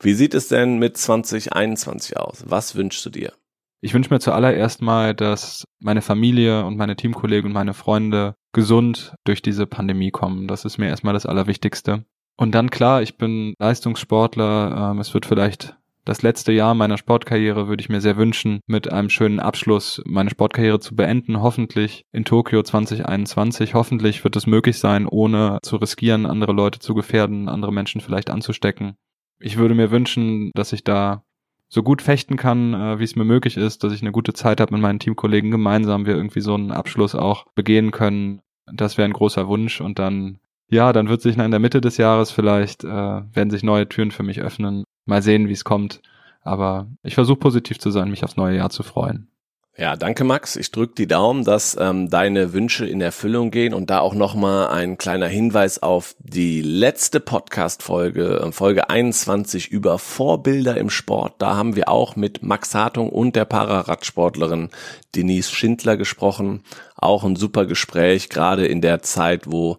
Wie 0.00 0.14
sieht 0.14 0.34
es 0.34 0.48
denn 0.48 0.78
mit 0.78 0.96
2021 0.96 2.16
aus? 2.16 2.44
Was 2.46 2.74
wünschst 2.74 3.04
du 3.06 3.10
dir? 3.10 3.32
Ich 3.80 3.92
wünsche 3.92 4.12
mir 4.12 4.20
zuallererst 4.20 4.80
mal, 4.80 5.14
dass 5.14 5.64
meine 5.78 6.02
Familie 6.02 6.64
und 6.64 6.76
meine 6.76 6.96
Teamkollegen 6.96 7.48
und 7.48 7.52
meine 7.52 7.74
Freunde 7.74 8.34
gesund 8.52 9.14
durch 9.24 9.42
diese 9.42 9.66
Pandemie 9.66 10.10
kommen. 10.10 10.48
Das 10.48 10.64
ist 10.64 10.78
mir 10.78 10.88
erstmal 10.88 11.14
das 11.14 11.26
Allerwichtigste. 11.26 12.04
Und 12.36 12.54
dann 12.54 12.70
klar, 12.70 13.02
ich 13.02 13.18
bin 13.18 13.54
Leistungssportler. 13.58 14.92
Ähm, 14.92 15.00
es 15.00 15.12
wird 15.12 15.26
vielleicht 15.26 15.76
das 16.04 16.22
letzte 16.22 16.52
Jahr 16.52 16.74
meiner 16.74 16.98
Sportkarriere 16.98 17.66
würde 17.66 17.80
ich 17.80 17.88
mir 17.88 18.00
sehr 18.00 18.16
wünschen, 18.16 18.60
mit 18.66 18.92
einem 18.92 19.08
schönen 19.08 19.40
Abschluss 19.40 20.02
meine 20.04 20.30
Sportkarriere 20.30 20.80
zu 20.80 20.94
beenden, 20.94 21.40
hoffentlich 21.40 22.04
in 22.12 22.24
Tokio 22.24 22.62
2021. 22.62 23.74
Hoffentlich 23.74 24.22
wird 24.22 24.36
es 24.36 24.46
möglich 24.46 24.78
sein, 24.78 25.06
ohne 25.06 25.58
zu 25.62 25.76
riskieren, 25.76 26.26
andere 26.26 26.52
Leute 26.52 26.78
zu 26.78 26.94
gefährden, 26.94 27.48
andere 27.48 27.72
Menschen 27.72 28.00
vielleicht 28.00 28.28
anzustecken. 28.28 28.96
Ich 29.40 29.56
würde 29.56 29.74
mir 29.74 29.90
wünschen, 29.90 30.50
dass 30.54 30.72
ich 30.72 30.84
da 30.84 31.24
so 31.68 31.82
gut 31.82 32.02
fechten 32.02 32.36
kann, 32.36 32.74
äh, 32.74 32.98
wie 32.98 33.04
es 33.04 33.16
mir 33.16 33.24
möglich 33.24 33.56
ist, 33.56 33.82
dass 33.82 33.92
ich 33.92 34.02
eine 34.02 34.12
gute 34.12 34.32
Zeit 34.32 34.60
habe 34.60 34.74
mit 34.74 34.82
meinen 34.82 35.00
Teamkollegen 35.00 35.50
gemeinsam, 35.50 36.06
wir 36.06 36.14
irgendwie 36.14 36.40
so 36.40 36.54
einen 36.54 36.70
Abschluss 36.70 37.14
auch 37.14 37.46
begehen 37.54 37.90
können. 37.90 38.40
Das 38.72 38.96
wäre 38.96 39.06
ein 39.06 39.12
großer 39.12 39.48
Wunsch 39.48 39.80
und 39.80 39.98
dann 39.98 40.38
ja, 40.70 40.92
dann 40.92 41.08
wird 41.08 41.20
sich 41.20 41.36
in 41.36 41.50
der 41.50 41.60
Mitte 41.60 41.80
des 41.80 41.98
Jahres 41.98 42.30
vielleicht, 42.30 42.84
äh, 42.84 42.88
werden 42.88 43.50
sich 43.50 43.62
neue 43.62 43.88
Türen 43.88 44.10
für 44.10 44.22
mich 44.22 44.40
öffnen. 44.40 44.84
Mal 45.04 45.22
sehen, 45.22 45.48
wie 45.48 45.52
es 45.52 45.64
kommt. 45.64 46.00
Aber 46.42 46.88
ich 47.02 47.14
versuche 47.14 47.38
positiv 47.38 47.78
zu 47.78 47.90
sein, 47.90 48.10
mich 48.10 48.24
aufs 48.24 48.36
neue 48.36 48.56
Jahr 48.56 48.70
zu 48.70 48.82
freuen. 48.82 49.28
Ja, 49.76 49.96
danke 49.96 50.22
Max. 50.22 50.54
Ich 50.54 50.70
drücke 50.70 50.94
die 50.94 51.08
Daumen, 51.08 51.42
dass 51.42 51.76
ähm, 51.80 52.08
deine 52.08 52.52
Wünsche 52.52 52.86
in 52.86 53.00
Erfüllung 53.00 53.50
gehen 53.50 53.74
und 53.74 53.90
da 53.90 53.98
auch 53.98 54.14
nochmal 54.14 54.68
ein 54.68 54.98
kleiner 54.98 55.26
Hinweis 55.26 55.82
auf 55.82 56.14
die 56.20 56.62
letzte 56.62 57.18
Podcast-Folge, 57.18 58.40
äh, 58.40 58.52
Folge 58.52 58.88
21 58.88 59.72
über 59.72 59.98
Vorbilder 59.98 60.76
im 60.76 60.90
Sport. 60.90 61.34
Da 61.38 61.56
haben 61.56 61.74
wir 61.74 61.88
auch 61.88 62.14
mit 62.14 62.40
Max 62.44 62.72
Hartung 62.76 63.08
und 63.08 63.34
der 63.34 63.46
Pararadsportlerin 63.46 64.68
Denise 65.16 65.50
Schindler 65.50 65.96
gesprochen. 65.96 66.62
Auch 66.94 67.24
ein 67.24 67.34
super 67.34 67.66
Gespräch, 67.66 68.28
gerade 68.28 68.66
in 68.66 68.80
der 68.80 69.02
Zeit, 69.02 69.50
wo 69.50 69.78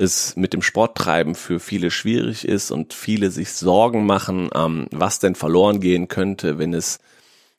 es 0.00 0.36
mit 0.36 0.52
dem 0.52 0.62
Sporttreiben 0.62 1.34
für 1.34 1.60
viele 1.60 1.90
schwierig 1.90 2.46
ist 2.46 2.70
und 2.70 2.94
viele 2.94 3.30
sich 3.30 3.52
Sorgen 3.52 4.06
machen, 4.06 4.50
ähm, 4.54 4.86
was 4.90 5.18
denn 5.18 5.34
verloren 5.34 5.80
gehen 5.80 6.08
könnte, 6.08 6.58
wenn 6.58 6.74
es 6.74 6.98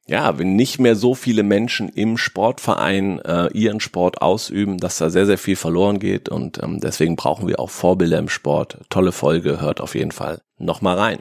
ja, 0.07 0.37
wenn 0.39 0.55
nicht 0.55 0.79
mehr 0.79 0.95
so 0.95 1.13
viele 1.13 1.43
Menschen 1.43 1.87
im 1.87 2.17
Sportverein 2.17 3.19
äh, 3.19 3.47
ihren 3.53 3.79
Sport 3.79 4.21
ausüben, 4.21 4.77
dass 4.77 4.97
da 4.97 5.09
sehr, 5.09 5.25
sehr 5.25 5.37
viel 5.37 5.55
verloren 5.55 5.99
geht 5.99 6.27
und 6.27 6.61
ähm, 6.61 6.79
deswegen 6.81 7.15
brauchen 7.15 7.47
wir 7.47 7.59
auch 7.59 7.69
Vorbilder 7.69 8.17
im 8.17 8.27
Sport. 8.27 8.79
Tolle 8.89 9.11
Folge, 9.11 9.61
hört 9.61 9.79
auf 9.79 9.95
jeden 9.95 10.11
Fall 10.11 10.41
nochmal 10.57 10.97
rein. 10.97 11.19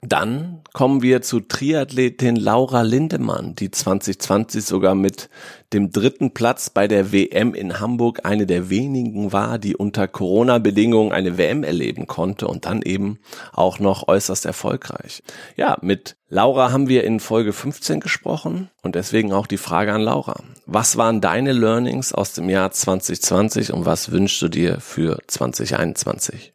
Dann 0.00 0.60
kommen 0.72 1.02
wir 1.02 1.22
zu 1.22 1.40
Triathletin 1.40 2.36
Laura 2.36 2.82
Lindemann, 2.82 3.56
die 3.56 3.72
2020 3.72 4.64
sogar 4.64 4.94
mit 4.94 5.28
dem 5.72 5.90
dritten 5.90 6.32
Platz 6.32 6.70
bei 6.70 6.86
der 6.86 7.10
WM 7.10 7.52
in 7.52 7.80
Hamburg 7.80 8.20
eine 8.22 8.46
der 8.46 8.70
wenigen 8.70 9.32
war, 9.32 9.58
die 9.58 9.74
unter 9.74 10.06
Corona-Bedingungen 10.06 11.10
eine 11.10 11.36
WM 11.36 11.64
erleben 11.64 12.06
konnte 12.06 12.46
und 12.46 12.64
dann 12.64 12.82
eben 12.82 13.18
auch 13.52 13.80
noch 13.80 14.06
äußerst 14.06 14.46
erfolgreich. 14.46 15.24
Ja, 15.56 15.76
mit 15.80 16.16
Laura 16.28 16.70
haben 16.70 16.88
wir 16.88 17.02
in 17.02 17.18
Folge 17.18 17.52
15 17.52 17.98
gesprochen 17.98 18.70
und 18.82 18.94
deswegen 18.94 19.32
auch 19.32 19.48
die 19.48 19.56
Frage 19.56 19.92
an 19.92 20.02
Laura. 20.02 20.36
Was 20.66 20.96
waren 20.96 21.20
deine 21.20 21.52
Learnings 21.52 22.12
aus 22.12 22.34
dem 22.34 22.48
Jahr 22.48 22.70
2020 22.70 23.72
und 23.72 23.84
was 23.84 24.12
wünschst 24.12 24.40
du 24.42 24.48
dir 24.48 24.78
für 24.78 25.18
2021? 25.26 26.52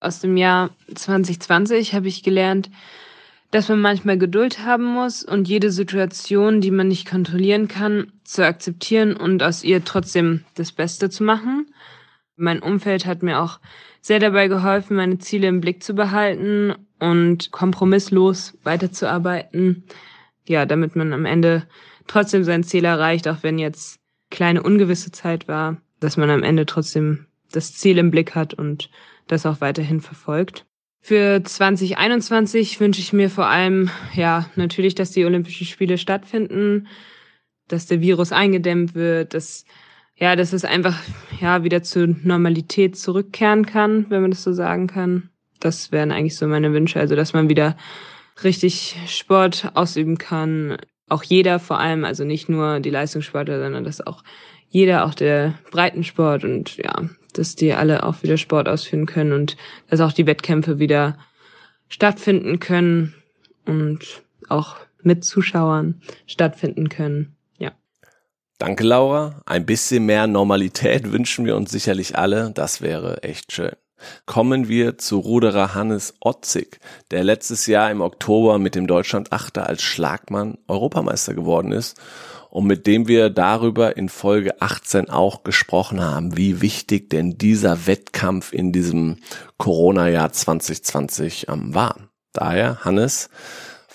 Aus 0.00 0.20
dem 0.20 0.36
Jahr 0.36 0.70
2020 0.94 1.94
habe 1.94 2.06
ich 2.06 2.22
gelernt, 2.22 2.70
dass 3.50 3.68
man 3.68 3.80
manchmal 3.80 4.18
Geduld 4.18 4.64
haben 4.64 4.84
muss 4.84 5.24
und 5.24 5.48
jede 5.48 5.70
Situation, 5.72 6.60
die 6.60 6.70
man 6.70 6.88
nicht 6.88 7.08
kontrollieren 7.08 7.66
kann, 7.66 8.12
zu 8.22 8.44
akzeptieren 8.44 9.16
und 9.16 9.42
aus 9.42 9.64
ihr 9.64 9.84
trotzdem 9.84 10.44
das 10.54 10.70
Beste 10.70 11.10
zu 11.10 11.24
machen. 11.24 11.66
Mein 12.36 12.60
Umfeld 12.62 13.06
hat 13.06 13.22
mir 13.22 13.40
auch 13.40 13.58
sehr 14.00 14.20
dabei 14.20 14.48
geholfen, 14.48 14.96
meine 14.96 15.18
Ziele 15.18 15.48
im 15.48 15.60
Blick 15.60 15.82
zu 15.82 15.94
behalten 15.94 16.74
und 17.00 17.50
kompromisslos 17.50 18.56
weiterzuarbeiten. 18.62 19.84
Ja, 20.46 20.64
damit 20.64 20.94
man 20.94 21.12
am 21.12 21.24
Ende 21.24 21.66
trotzdem 22.06 22.44
sein 22.44 22.62
Ziel 22.62 22.84
erreicht, 22.84 23.26
auch 23.26 23.42
wenn 23.42 23.58
jetzt 23.58 23.98
kleine 24.30 24.62
ungewisse 24.62 25.10
Zeit 25.10 25.48
war, 25.48 25.78
dass 25.98 26.16
man 26.16 26.30
am 26.30 26.44
Ende 26.44 26.66
trotzdem 26.66 27.26
das 27.50 27.74
Ziel 27.74 27.98
im 27.98 28.10
Blick 28.10 28.34
hat 28.34 28.54
und 28.54 28.90
das 29.28 29.46
auch 29.46 29.60
weiterhin 29.60 30.00
verfolgt. 30.00 30.66
Für 31.00 31.42
2021 31.42 32.80
wünsche 32.80 33.00
ich 33.00 33.12
mir 33.12 33.30
vor 33.30 33.46
allem, 33.46 33.90
ja, 34.14 34.50
natürlich, 34.56 34.94
dass 34.94 35.12
die 35.12 35.24
Olympischen 35.24 35.66
Spiele 35.66 35.96
stattfinden, 35.96 36.88
dass 37.68 37.86
der 37.86 38.00
Virus 38.00 38.32
eingedämmt 38.32 38.94
wird, 38.94 39.34
dass 39.34 39.64
ja, 40.18 40.34
dass 40.34 40.52
es 40.52 40.64
einfach 40.64 41.00
ja 41.40 41.62
wieder 41.62 41.82
zur 41.82 42.08
Normalität 42.08 42.98
zurückkehren 42.98 43.66
kann, 43.66 44.06
wenn 44.10 44.22
man 44.22 44.32
das 44.32 44.42
so 44.42 44.52
sagen 44.52 44.88
kann. 44.88 45.30
Das 45.60 45.92
wären 45.92 46.10
eigentlich 46.10 46.36
so 46.36 46.46
meine 46.46 46.72
Wünsche, 46.72 46.98
also 46.98 47.14
dass 47.14 47.32
man 47.32 47.48
wieder 47.48 47.76
richtig 48.42 48.96
Sport 49.06 49.70
ausüben 49.74 50.18
kann. 50.18 50.78
Auch 51.08 51.22
jeder 51.22 51.58
vor 51.58 51.78
allem, 51.80 52.04
also 52.04 52.24
nicht 52.24 52.48
nur 52.48 52.80
die 52.80 52.90
Leistungssportler, 52.90 53.62
sondern 53.62 53.84
dass 53.84 54.06
auch 54.06 54.22
jeder, 54.70 55.06
auch 55.06 55.14
der 55.14 55.54
Breitensport 55.70 56.44
und 56.44 56.76
ja, 56.76 57.08
dass 57.32 57.56
die 57.56 57.72
alle 57.72 58.02
auch 58.02 58.22
wieder 58.22 58.36
Sport 58.36 58.68
ausführen 58.68 59.06
können 59.06 59.32
und 59.32 59.56
dass 59.88 60.00
auch 60.00 60.12
die 60.12 60.26
Wettkämpfe 60.26 60.78
wieder 60.78 61.16
stattfinden 61.88 62.60
können 62.60 63.14
und 63.64 64.22
auch 64.48 64.76
mit 65.02 65.24
Zuschauern 65.24 66.00
stattfinden 66.26 66.88
können. 66.88 67.36
Ja. 67.58 67.72
Danke, 68.58 68.84
Laura. 68.84 69.40
Ein 69.46 69.64
bisschen 69.64 70.04
mehr 70.04 70.26
Normalität 70.26 71.10
wünschen 71.12 71.46
wir 71.46 71.56
uns 71.56 71.70
sicherlich 71.70 72.18
alle. 72.18 72.50
Das 72.54 72.82
wäre 72.82 73.22
echt 73.22 73.52
schön. 73.52 73.72
Kommen 74.26 74.68
wir 74.68 74.98
zu 74.98 75.18
Ruderer 75.18 75.74
Hannes 75.74 76.14
Otzig, 76.20 76.80
der 77.10 77.24
letztes 77.24 77.66
Jahr 77.66 77.90
im 77.90 78.00
Oktober 78.00 78.58
mit 78.58 78.74
dem 78.74 78.86
Deutschland 78.86 79.32
als 79.32 79.82
Schlagmann 79.82 80.58
Europameister 80.68 81.34
geworden 81.34 81.72
ist 81.72 82.00
und 82.50 82.66
mit 82.66 82.86
dem 82.86 83.08
wir 83.08 83.30
darüber 83.30 83.96
in 83.96 84.08
Folge 84.08 84.60
18 84.60 85.10
auch 85.10 85.42
gesprochen 85.44 86.00
haben, 86.00 86.36
wie 86.36 86.60
wichtig 86.60 87.10
denn 87.10 87.38
dieser 87.38 87.86
Wettkampf 87.86 88.52
in 88.52 88.72
diesem 88.72 89.16
Corona-Jahr 89.58 90.32
2020 90.32 91.48
ähm, 91.48 91.74
war. 91.74 91.96
Daher, 92.32 92.84
Hannes, 92.84 93.30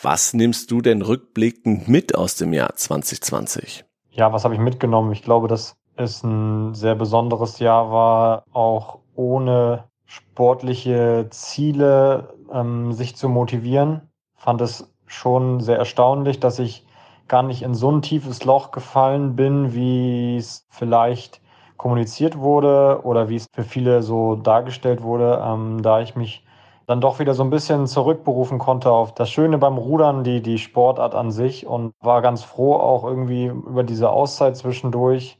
was 0.02 0.34
nimmst 0.34 0.70
du 0.72 0.82
denn 0.82 1.02
rückblickend 1.02 1.88
mit 1.88 2.16
aus 2.16 2.36
dem 2.36 2.54
Jahr 2.54 2.76
2020? 2.76 3.86
Ja, 4.12 4.32
was 4.34 4.44
habe 4.44 4.54
ich 4.54 4.60
mitgenommen? 4.60 5.12
Ich 5.14 5.24
glaube, 5.24 5.48
dass 5.48 5.76
es 5.96 6.24
ein 6.24 6.74
sehr 6.74 6.96
besonderes 6.96 7.60
Jahr 7.60 7.92
war, 7.92 8.44
auch 8.52 9.00
ohne 9.16 9.86
sportliche 10.14 11.28
Ziele 11.32 12.36
ähm, 12.52 12.94
sich 12.94 13.16
zu 13.16 13.30
motivieren. 13.30 14.12
Fand 14.36 14.62
es 14.62 14.94
schon 15.08 15.60
sehr 15.60 15.78
erstaunlich, 15.78 16.40
dass 16.40 16.60
ich 16.60 16.86
gar 17.28 17.42
nicht 17.42 17.64
in 17.64 17.74
so 17.74 17.92
ein 17.92 18.04
tiefes 18.04 18.46
Loch 18.46 18.72
gefallen 18.72 19.36
bin, 19.36 19.74
wie 19.74 20.38
es 20.38 20.68
vielleicht 20.70 21.42
kommuniziert 21.78 22.38
wurde 22.38 23.02
oder 23.04 23.28
wie 23.30 23.38
es 23.38 23.48
für 23.54 23.64
viele 23.64 24.04
so 24.04 24.36
dargestellt 24.36 25.02
wurde, 25.02 25.42
ähm, 25.44 25.82
da 25.82 26.02
ich 26.02 26.16
mich 26.16 26.46
dann 26.86 27.02
doch 27.02 27.18
wieder 27.18 27.34
so 27.34 27.44
ein 27.44 27.50
bisschen 27.50 27.88
zurückberufen 27.88 28.60
konnte 28.60 28.92
auf 28.92 29.16
das 29.16 29.32
Schöne 29.32 29.58
beim 29.58 29.78
Rudern, 29.80 30.24
die, 30.24 30.42
die 30.42 30.60
Sportart 30.60 31.16
an 31.16 31.32
sich 31.32 31.66
und 31.66 31.94
war 32.02 32.22
ganz 32.22 32.44
froh 32.44 32.76
auch 32.76 33.04
irgendwie 33.04 33.46
über 33.46 33.84
diese 33.84 34.12
Auszeit 34.12 34.58
zwischendurch. 34.58 35.40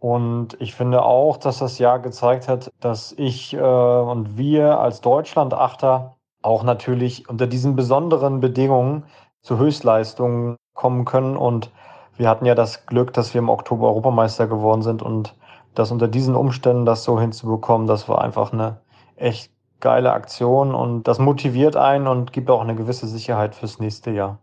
Und 0.00 0.56
ich 0.60 0.74
finde 0.74 1.02
auch, 1.04 1.36
dass 1.36 1.58
das 1.58 1.78
Jahr 1.78 1.98
gezeigt 1.98 2.48
hat, 2.48 2.72
dass 2.80 3.12
ich 3.12 3.52
äh, 3.54 3.60
und 3.60 4.38
wir 4.38 4.80
als 4.80 5.02
Deutschland-Achter 5.02 6.16
auch 6.42 6.62
natürlich 6.62 7.28
unter 7.28 7.46
diesen 7.46 7.76
besonderen 7.76 8.40
Bedingungen 8.40 9.04
zu 9.42 9.58
Höchstleistungen 9.58 10.56
kommen 10.74 11.04
können. 11.04 11.36
Und 11.36 11.70
wir 12.16 12.28
hatten 12.30 12.46
ja 12.46 12.54
das 12.54 12.86
Glück, 12.86 13.12
dass 13.12 13.34
wir 13.34 13.40
im 13.40 13.50
Oktober 13.50 13.88
Europameister 13.88 14.46
geworden 14.46 14.82
sind 14.82 15.02
und 15.02 15.34
das 15.74 15.90
unter 15.90 16.08
diesen 16.08 16.34
Umständen 16.34 16.86
das 16.86 17.04
so 17.04 17.20
hinzubekommen, 17.20 17.86
das 17.86 18.08
war 18.08 18.22
einfach 18.22 18.52
eine 18.52 18.80
echt 19.16 19.52
geile 19.80 20.12
Aktion 20.12 20.74
und 20.74 21.04
das 21.04 21.18
motiviert 21.18 21.76
einen 21.76 22.06
und 22.06 22.32
gibt 22.32 22.50
auch 22.50 22.60
eine 22.60 22.74
gewisse 22.74 23.06
Sicherheit 23.06 23.54
fürs 23.54 23.78
nächste 23.78 24.10
Jahr. 24.10 24.38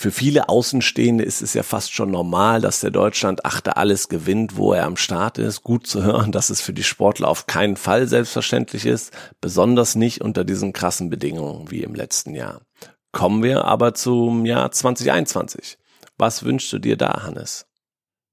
Für 0.00 0.12
viele 0.12 0.48
Außenstehende 0.48 1.24
ist 1.24 1.42
es 1.42 1.54
ja 1.54 1.64
fast 1.64 1.92
schon 1.92 2.12
normal, 2.12 2.60
dass 2.60 2.78
der 2.78 2.92
Deutschland 2.92 3.44
achte 3.44 3.76
alles 3.76 4.08
gewinnt, 4.08 4.56
wo 4.56 4.72
er 4.72 4.86
am 4.86 4.96
Start 4.96 5.38
ist. 5.38 5.64
Gut 5.64 5.88
zu 5.88 6.04
hören, 6.04 6.30
dass 6.30 6.50
es 6.50 6.60
für 6.60 6.72
die 6.72 6.84
Sportler 6.84 7.26
auf 7.26 7.48
keinen 7.48 7.74
Fall 7.74 8.06
selbstverständlich 8.06 8.86
ist, 8.86 9.12
besonders 9.40 9.96
nicht 9.96 10.20
unter 10.20 10.44
diesen 10.44 10.72
krassen 10.72 11.10
Bedingungen 11.10 11.72
wie 11.72 11.82
im 11.82 11.96
letzten 11.96 12.36
Jahr. 12.36 12.60
Kommen 13.10 13.42
wir 13.42 13.64
aber 13.64 13.92
zum 13.92 14.46
Jahr 14.46 14.70
2021. 14.70 15.78
Was 16.16 16.44
wünschst 16.44 16.72
du 16.72 16.78
dir 16.78 16.96
da, 16.96 17.24
Hannes? 17.24 17.66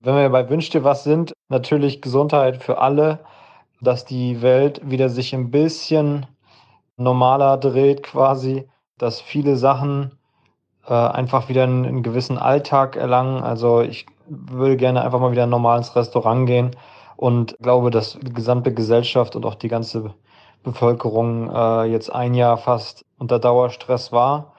Wenn 0.02 0.14
wir 0.14 0.30
bei 0.30 0.48
Wünsch 0.48 0.70
dir 0.70 0.84
was 0.84 1.04
sind, 1.04 1.34
natürlich 1.50 2.00
Gesundheit 2.00 2.62
für 2.62 2.78
alle, 2.78 3.22
dass 3.82 4.06
die 4.06 4.44
Welt 4.44 4.82
wieder 4.84 5.10
sich 5.10 5.34
ein 5.34 5.50
bisschen 5.50 6.28
normaler 6.96 7.58
dreht 7.58 8.04
quasi, 8.04 8.70
dass 9.00 9.20
viele 9.20 9.58
Sachen 9.58 10.12
äh, 10.88 10.94
einfach 10.94 11.50
wieder 11.50 11.64
einen, 11.64 11.86
einen, 11.86 12.04
gewissen 12.04 12.38
Alltag 12.38 12.96
erlangen. 12.96 13.44
Also 13.44 13.82
ich 13.82 14.06
würde 14.28 14.78
gerne 14.78 15.04
einfach 15.04 15.20
mal 15.20 15.32
wieder 15.32 15.48
normal 15.48 15.78
ins 15.78 15.96
Restaurant 15.96 16.48
gehen 16.48 16.72
und 17.16 17.56
glaube, 17.62 17.92
dass 17.92 18.18
die 18.22 18.34
gesamte 18.34 18.74
Gesellschaft 18.74 19.36
und 19.36 19.46
auch 19.46 19.56
die 19.56 19.68
ganze 19.68 20.14
Bevölkerung 20.64 21.50
äh, 21.54 21.84
jetzt 21.86 22.14
ein 22.14 22.34
Jahr 22.34 22.58
fast 22.58 23.06
unter 23.18 23.40
Dauerstress 23.40 24.12
war. 24.12 24.54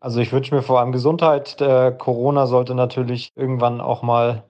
Also 0.00 0.20
ich 0.20 0.32
wünsche 0.32 0.54
mir 0.54 0.62
vor 0.62 0.80
allem 0.80 0.92
Gesundheit. 0.92 1.60
Der 1.60 1.92
Corona 1.92 2.46
sollte 2.46 2.74
natürlich 2.74 3.32
irgendwann 3.36 3.80
auch 3.80 4.02
mal 4.02 4.44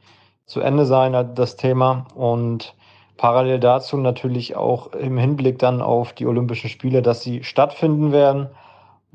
zu 0.47 0.61
Ende 0.61 0.85
sein, 0.85 1.35
das 1.35 1.57
Thema. 1.57 2.07
Und 2.15 2.75
Parallel 3.17 3.61
dazu 3.61 3.97
natürlich 3.97 4.57
auch 4.57 4.93
im 4.93 5.17
Hinblick 5.17 5.59
dann 5.59 5.81
auf 5.81 6.13
die 6.13 6.27
Olympischen 6.27 6.69
Spiele, 6.69 7.03
dass 7.03 7.23
sie 7.23 7.45
stattfinden 7.45 8.11
werden. 8.11 8.49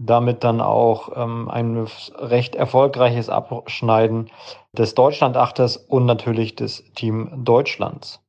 Damit 0.01 0.45
dann 0.45 0.61
auch 0.61 1.11
ähm, 1.15 1.49
ein 1.49 1.85
recht 2.15 2.55
erfolgreiches 2.55 3.27
Abschneiden 3.27 4.29
des 4.71 4.95
Deutschlandachters 4.95 5.75
und 5.75 6.05
natürlich 6.05 6.55
des 6.55 6.85
Team 6.95 7.43
Deutschlands. 7.43 8.21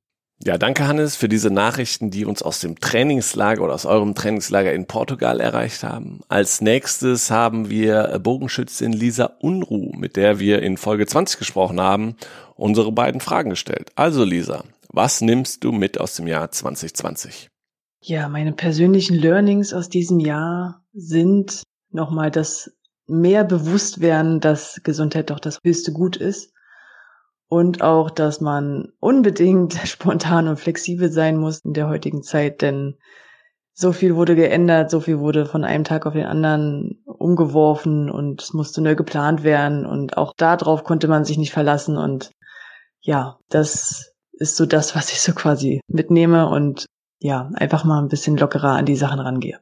Ja, 0.42 0.56
danke 0.56 0.88
Hannes 0.88 1.16
für 1.16 1.28
diese 1.28 1.50
Nachrichten, 1.50 2.11
die 2.11 2.24
uns 2.24 2.42
aus 2.42 2.61
dem 2.61 2.80
Trainingslager 2.80 3.62
oder 3.62 3.74
aus 3.74 3.85
eurem 3.85 4.14
Trainingslager 4.14 4.72
in 4.72 4.87
Portugal 4.87 5.38
erreicht 5.38 5.85
haben. 5.85 6.20
Als 6.28 6.62
nächstes 6.62 7.30
haben 7.30 7.68
wir 7.68 8.18
Bogenschützin 8.18 8.94
Lisa 8.94 9.33
Unruh, 9.40 9.92
mit 9.94 10.16
der 10.16 10.38
wir 10.40 10.62
in 10.62 10.78
Folge 10.78 11.06
20 11.06 11.38
gesprochen 11.38 11.78
haben, 11.78 12.16
unsere 12.56 12.90
beiden 12.90 13.20
Fragen 13.20 13.50
gestellt. 13.50 13.92
Also 13.96 14.24
Lisa, 14.24 14.64
was 14.88 15.20
nimmst 15.20 15.62
du 15.62 15.72
mit 15.72 16.00
aus 16.00 16.14
dem 16.14 16.26
Jahr 16.26 16.50
2020? 16.50 17.49
Ja, 18.02 18.28
meine 18.28 18.52
persönlichen 18.52 19.14
Learnings 19.14 19.74
aus 19.74 19.90
diesem 19.90 20.20
Jahr 20.20 20.82
sind 20.94 21.62
nochmal 21.90 22.30
das 22.30 22.72
mehr 23.06 23.44
bewusst 23.44 24.00
werden, 24.00 24.40
dass 24.40 24.80
Gesundheit 24.82 25.28
doch 25.30 25.38
das 25.40 25.58
höchste 25.62 25.92
Gut 25.92 26.16
ist 26.16 26.54
und 27.48 27.82
auch, 27.82 28.10
dass 28.10 28.40
man 28.40 28.92
unbedingt 29.00 29.74
spontan 29.84 30.48
und 30.48 30.58
flexibel 30.58 31.10
sein 31.12 31.36
muss 31.36 31.60
in 31.60 31.74
der 31.74 31.88
heutigen 31.88 32.22
Zeit, 32.22 32.62
denn 32.62 32.96
so 33.74 33.92
viel 33.92 34.16
wurde 34.16 34.34
geändert, 34.34 34.90
so 34.90 35.00
viel 35.00 35.18
wurde 35.18 35.44
von 35.44 35.64
einem 35.64 35.84
Tag 35.84 36.06
auf 36.06 36.14
den 36.14 36.26
anderen 36.26 37.02
umgeworfen 37.04 38.10
und 38.10 38.40
es 38.40 38.54
musste 38.54 38.80
neu 38.80 38.94
geplant 38.94 39.42
werden 39.42 39.84
und 39.84 40.16
auch 40.16 40.32
darauf 40.36 40.84
konnte 40.84 41.08
man 41.08 41.24
sich 41.24 41.36
nicht 41.36 41.52
verlassen 41.52 41.98
und 41.98 42.30
ja, 43.00 43.38
das 43.50 44.14
ist 44.32 44.56
so 44.56 44.64
das, 44.64 44.96
was 44.96 45.12
ich 45.12 45.20
so 45.20 45.32
quasi 45.32 45.80
mitnehme 45.86 46.48
und 46.48 46.86
ja, 47.20 47.50
einfach 47.54 47.85
mal 47.85 48.00
ein 48.00 48.09
bisschen 48.09 48.37
lockerer 48.37 48.76
an 48.76 48.87
die 48.87 48.96
Sachen 48.96 49.20
rangehe. 49.20 49.61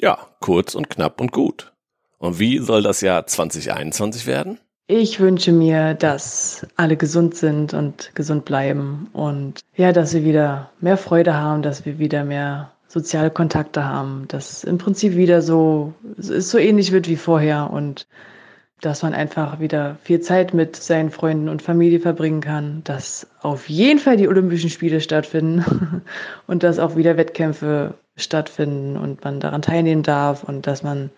Ja, 0.00 0.18
kurz 0.40 0.74
und 0.74 0.88
knapp 0.88 1.20
und 1.20 1.32
gut. 1.32 1.72
Und 2.18 2.38
wie 2.38 2.58
soll 2.58 2.82
das 2.82 3.00
Jahr 3.00 3.26
2021 3.26 4.26
werden? 4.26 4.58
Ich 4.86 5.20
wünsche 5.20 5.52
mir, 5.52 5.94
dass 5.94 6.66
alle 6.76 6.96
gesund 6.96 7.34
sind 7.34 7.72
und 7.72 8.14
gesund 8.14 8.44
bleiben 8.44 9.08
und 9.12 9.60
ja, 9.76 9.92
dass 9.92 10.12
wir 10.12 10.24
wieder 10.24 10.70
mehr 10.80 10.96
Freude 10.96 11.34
haben, 11.34 11.62
dass 11.62 11.84
wir 11.86 11.98
wieder 11.98 12.24
mehr 12.24 12.72
soziale 12.88 13.30
Kontakte 13.30 13.84
haben, 13.84 14.26
dass 14.28 14.64
im 14.64 14.78
Prinzip 14.78 15.16
wieder 15.16 15.40
so, 15.40 15.94
es 16.18 16.50
so 16.50 16.58
ähnlich 16.58 16.92
wird 16.92 17.08
wie 17.08 17.16
vorher 17.16 17.70
und 17.70 18.06
dass 18.82 19.02
man 19.02 19.14
einfach 19.14 19.60
wieder 19.60 19.96
viel 20.02 20.20
Zeit 20.20 20.54
mit 20.54 20.74
seinen 20.76 21.10
Freunden 21.10 21.48
und 21.48 21.62
Familie 21.62 22.00
verbringen 22.00 22.40
kann, 22.40 22.82
dass 22.84 23.28
auf 23.40 23.68
jeden 23.68 24.00
Fall 24.00 24.16
die 24.16 24.28
Olympischen 24.28 24.70
Spiele 24.70 25.00
stattfinden 25.00 26.02
und 26.48 26.64
dass 26.64 26.80
auch 26.80 26.96
wieder 26.96 27.16
Wettkämpfe 27.16 27.94
stattfinden 28.16 28.96
und 28.96 29.24
man 29.24 29.38
daran 29.38 29.62
teilnehmen 29.62 30.02
darf 30.02 30.42
und 30.42 30.66
dass 30.66 30.82
man 30.82 31.10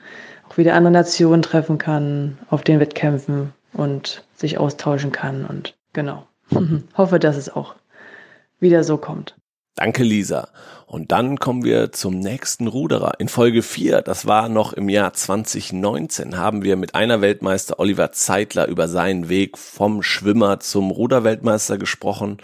auch 0.48 0.58
wieder 0.58 0.74
andere 0.74 0.92
Nationen 0.92 1.40
treffen 1.40 1.78
kann 1.78 2.38
auf 2.50 2.62
den 2.62 2.80
Wettkämpfen 2.80 3.52
und 3.72 4.24
sich 4.34 4.58
austauschen 4.58 5.10
kann 5.10 5.46
und 5.46 5.74
genau. 5.94 6.26
Hoffe, 6.96 7.18
dass 7.18 7.38
es 7.38 7.48
auch 7.48 7.74
wieder 8.60 8.84
so 8.84 8.98
kommt. 8.98 9.34
Danke, 9.76 10.04
Lisa. 10.04 10.48
Und 10.86 11.10
dann 11.10 11.38
kommen 11.40 11.64
wir 11.64 11.90
zum 11.90 12.20
nächsten 12.20 12.68
Ruderer. 12.68 13.14
In 13.18 13.28
Folge 13.28 13.62
4, 13.62 14.02
das 14.02 14.26
war 14.26 14.48
noch 14.48 14.72
im 14.72 14.88
Jahr 14.88 15.12
2019, 15.12 16.36
haben 16.36 16.62
wir 16.62 16.76
mit 16.76 16.94
einer 16.94 17.20
Weltmeister 17.20 17.80
Oliver 17.80 18.12
Zeitler 18.12 18.68
über 18.68 18.86
seinen 18.86 19.28
Weg 19.28 19.58
vom 19.58 20.04
Schwimmer 20.04 20.60
zum 20.60 20.92
Ruderweltmeister 20.92 21.76
gesprochen. 21.76 22.38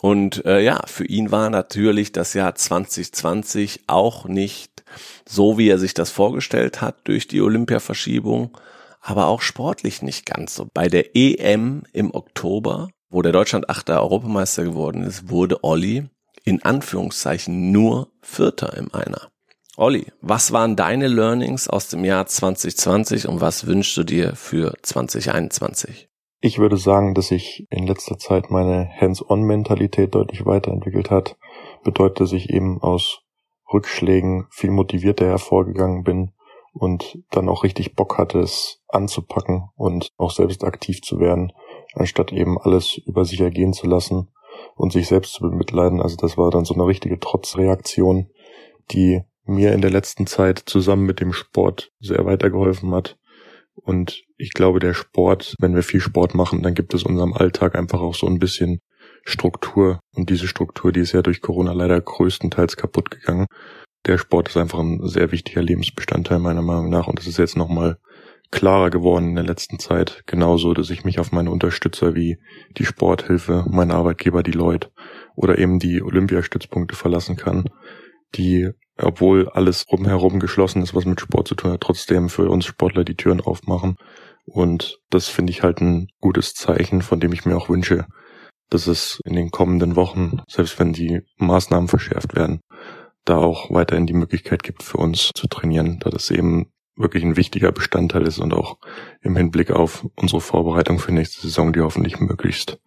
Und 0.00 0.44
äh, 0.44 0.60
ja, 0.60 0.82
für 0.86 1.04
ihn 1.04 1.30
war 1.30 1.50
natürlich 1.50 2.10
das 2.10 2.34
Jahr 2.34 2.56
2020 2.56 3.84
auch 3.86 4.26
nicht 4.26 4.82
so, 5.24 5.58
wie 5.58 5.68
er 5.68 5.78
sich 5.78 5.94
das 5.94 6.10
vorgestellt 6.10 6.80
hat 6.80 6.96
durch 7.04 7.28
die 7.28 7.40
Olympiaverschiebung, 7.40 8.58
aber 9.00 9.26
auch 9.26 9.40
sportlich 9.40 10.02
nicht 10.02 10.26
ganz 10.26 10.56
so. 10.56 10.66
Bei 10.74 10.88
der 10.88 11.14
EM 11.14 11.84
im 11.92 12.12
Oktober 12.12 12.88
wo 13.08 13.22
der 13.22 13.32
Deutschland 13.32 13.70
achter 13.70 14.02
Europameister 14.02 14.64
geworden 14.64 15.02
ist, 15.02 15.30
wurde 15.30 15.62
Olli 15.64 16.08
in 16.46 16.62
Anführungszeichen 16.62 17.72
nur 17.72 18.12
Vierter 18.22 18.76
im 18.76 18.94
Einer. 18.94 19.28
Olli, 19.76 20.06
was 20.22 20.52
waren 20.52 20.76
deine 20.76 21.08
Learnings 21.08 21.68
aus 21.68 21.88
dem 21.88 22.04
Jahr 22.04 22.24
2020 22.24 23.28
und 23.28 23.42
was 23.42 23.66
wünschst 23.66 23.96
du 23.98 24.04
dir 24.04 24.34
für 24.36 24.72
2021? 24.80 26.08
Ich 26.40 26.58
würde 26.58 26.76
sagen, 26.76 27.14
dass 27.14 27.28
sich 27.28 27.66
in 27.68 27.86
letzter 27.86 28.16
Zeit 28.16 28.50
meine 28.50 28.88
Hands-on-Mentalität 28.88 30.14
deutlich 30.14 30.46
weiterentwickelt 30.46 31.10
hat. 31.10 31.36
Bedeutet, 31.82 32.20
dass 32.20 32.32
ich 32.32 32.48
eben 32.50 32.80
aus 32.80 33.22
Rückschlägen 33.72 34.46
viel 34.50 34.70
motivierter 34.70 35.26
hervorgegangen 35.26 36.04
bin 36.04 36.30
und 36.72 37.18
dann 37.30 37.48
auch 37.48 37.64
richtig 37.64 37.96
Bock 37.96 38.18
hatte, 38.18 38.38
es 38.38 38.80
anzupacken 38.88 39.70
und 39.74 40.10
auch 40.16 40.30
selbst 40.30 40.62
aktiv 40.62 41.02
zu 41.02 41.18
werden, 41.18 41.52
anstatt 41.94 42.32
eben 42.32 42.56
alles 42.58 42.98
über 43.04 43.24
sich 43.24 43.40
ergehen 43.40 43.72
zu 43.72 43.88
lassen 43.88 44.28
und 44.74 44.92
sich 44.92 45.08
selbst 45.08 45.34
zu 45.34 45.42
bemitleiden. 45.42 46.00
Also 46.00 46.16
das 46.16 46.36
war 46.36 46.50
dann 46.50 46.64
so 46.64 46.74
eine 46.74 46.86
richtige 46.86 47.18
Trotzreaktion, 47.18 48.28
die 48.90 49.22
mir 49.44 49.72
in 49.72 49.80
der 49.80 49.90
letzten 49.90 50.26
Zeit 50.26 50.62
zusammen 50.66 51.06
mit 51.06 51.20
dem 51.20 51.32
Sport 51.32 51.92
sehr 52.00 52.24
weitergeholfen 52.24 52.92
hat. 52.94 53.16
Und 53.74 54.24
ich 54.36 54.52
glaube, 54.52 54.80
der 54.80 54.94
Sport, 54.94 55.54
wenn 55.60 55.74
wir 55.74 55.82
viel 55.82 56.00
Sport 56.00 56.34
machen, 56.34 56.62
dann 56.62 56.74
gibt 56.74 56.94
es 56.94 57.04
unserem 57.04 57.34
Alltag 57.34 57.76
einfach 57.76 58.00
auch 58.00 58.14
so 58.14 58.26
ein 58.26 58.38
bisschen 58.38 58.80
Struktur. 59.24 60.00
Und 60.14 60.30
diese 60.30 60.48
Struktur, 60.48 60.92
die 60.92 61.00
ist 61.00 61.12
ja 61.12 61.22
durch 61.22 61.40
Corona 61.40 61.72
leider 61.72 62.00
größtenteils 62.00 62.76
kaputt 62.76 63.10
gegangen. 63.10 63.46
Der 64.06 64.18
Sport 64.18 64.48
ist 64.48 64.56
einfach 64.56 64.78
ein 64.78 65.06
sehr 65.06 65.32
wichtiger 65.32 65.62
Lebensbestandteil 65.62 66.38
meiner 66.38 66.62
Meinung 66.62 66.88
nach. 66.88 67.06
Und 67.06 67.18
das 67.18 67.26
ist 67.26 67.38
jetzt 67.38 67.56
nochmal 67.56 67.98
klarer 68.50 68.90
geworden 68.90 69.30
in 69.30 69.34
der 69.34 69.44
letzten 69.44 69.78
Zeit. 69.78 70.22
Genauso, 70.26 70.74
dass 70.74 70.90
ich 70.90 71.04
mich 71.04 71.18
auf 71.18 71.32
meine 71.32 71.50
Unterstützer 71.50 72.14
wie 72.14 72.38
die 72.76 72.84
Sporthilfe, 72.84 73.64
mein 73.68 73.90
Arbeitgeber, 73.90 74.42
die 74.42 74.52
Leute 74.52 74.90
oder 75.34 75.58
eben 75.58 75.78
die 75.78 76.02
Olympiastützpunkte 76.02 76.96
verlassen 76.96 77.36
kann, 77.36 77.64
die, 78.34 78.70
obwohl 78.96 79.48
alles 79.48 79.86
rumherum 79.90 80.40
geschlossen 80.40 80.82
ist, 80.82 80.94
was 80.94 81.04
mit 81.04 81.20
Sport 81.20 81.48
zu 81.48 81.54
tun 81.54 81.72
hat, 81.72 81.80
trotzdem 81.80 82.28
für 82.28 82.48
uns 82.48 82.64
Sportler 82.64 83.04
die 83.04 83.16
Türen 83.16 83.40
aufmachen. 83.40 83.96
Und 84.46 85.00
das 85.10 85.28
finde 85.28 85.50
ich 85.50 85.62
halt 85.62 85.80
ein 85.80 86.08
gutes 86.20 86.54
Zeichen, 86.54 87.02
von 87.02 87.20
dem 87.20 87.32
ich 87.32 87.44
mir 87.44 87.56
auch 87.56 87.68
wünsche, 87.68 88.06
dass 88.70 88.86
es 88.86 89.20
in 89.24 89.34
den 89.34 89.50
kommenden 89.50 89.96
Wochen, 89.96 90.40
selbst 90.48 90.78
wenn 90.78 90.92
die 90.92 91.22
Maßnahmen 91.36 91.88
verschärft 91.88 92.34
werden, 92.34 92.60
da 93.24 93.36
auch 93.36 93.70
weiterhin 93.70 94.06
die 94.06 94.12
Möglichkeit 94.12 94.62
gibt 94.62 94.82
für 94.82 94.98
uns 94.98 95.30
zu 95.34 95.48
trainieren, 95.48 95.98
da 96.00 96.10
das 96.10 96.30
eben 96.30 96.70
wirklich 96.96 97.22
ein 97.24 97.36
wichtiger 97.36 97.72
Bestandteil 97.72 98.26
ist 98.26 98.38
und 98.38 98.54
auch 98.54 98.78
im 99.20 99.36
Hinblick 99.36 99.70
auf 99.70 100.06
unsere 100.16 100.40
Vorbereitung 100.40 100.98
für 100.98 101.12
nächste 101.12 101.42
Saison, 101.42 101.72
die 101.72 101.80
hoffentlich 101.80 102.18
möglichst 102.20 102.78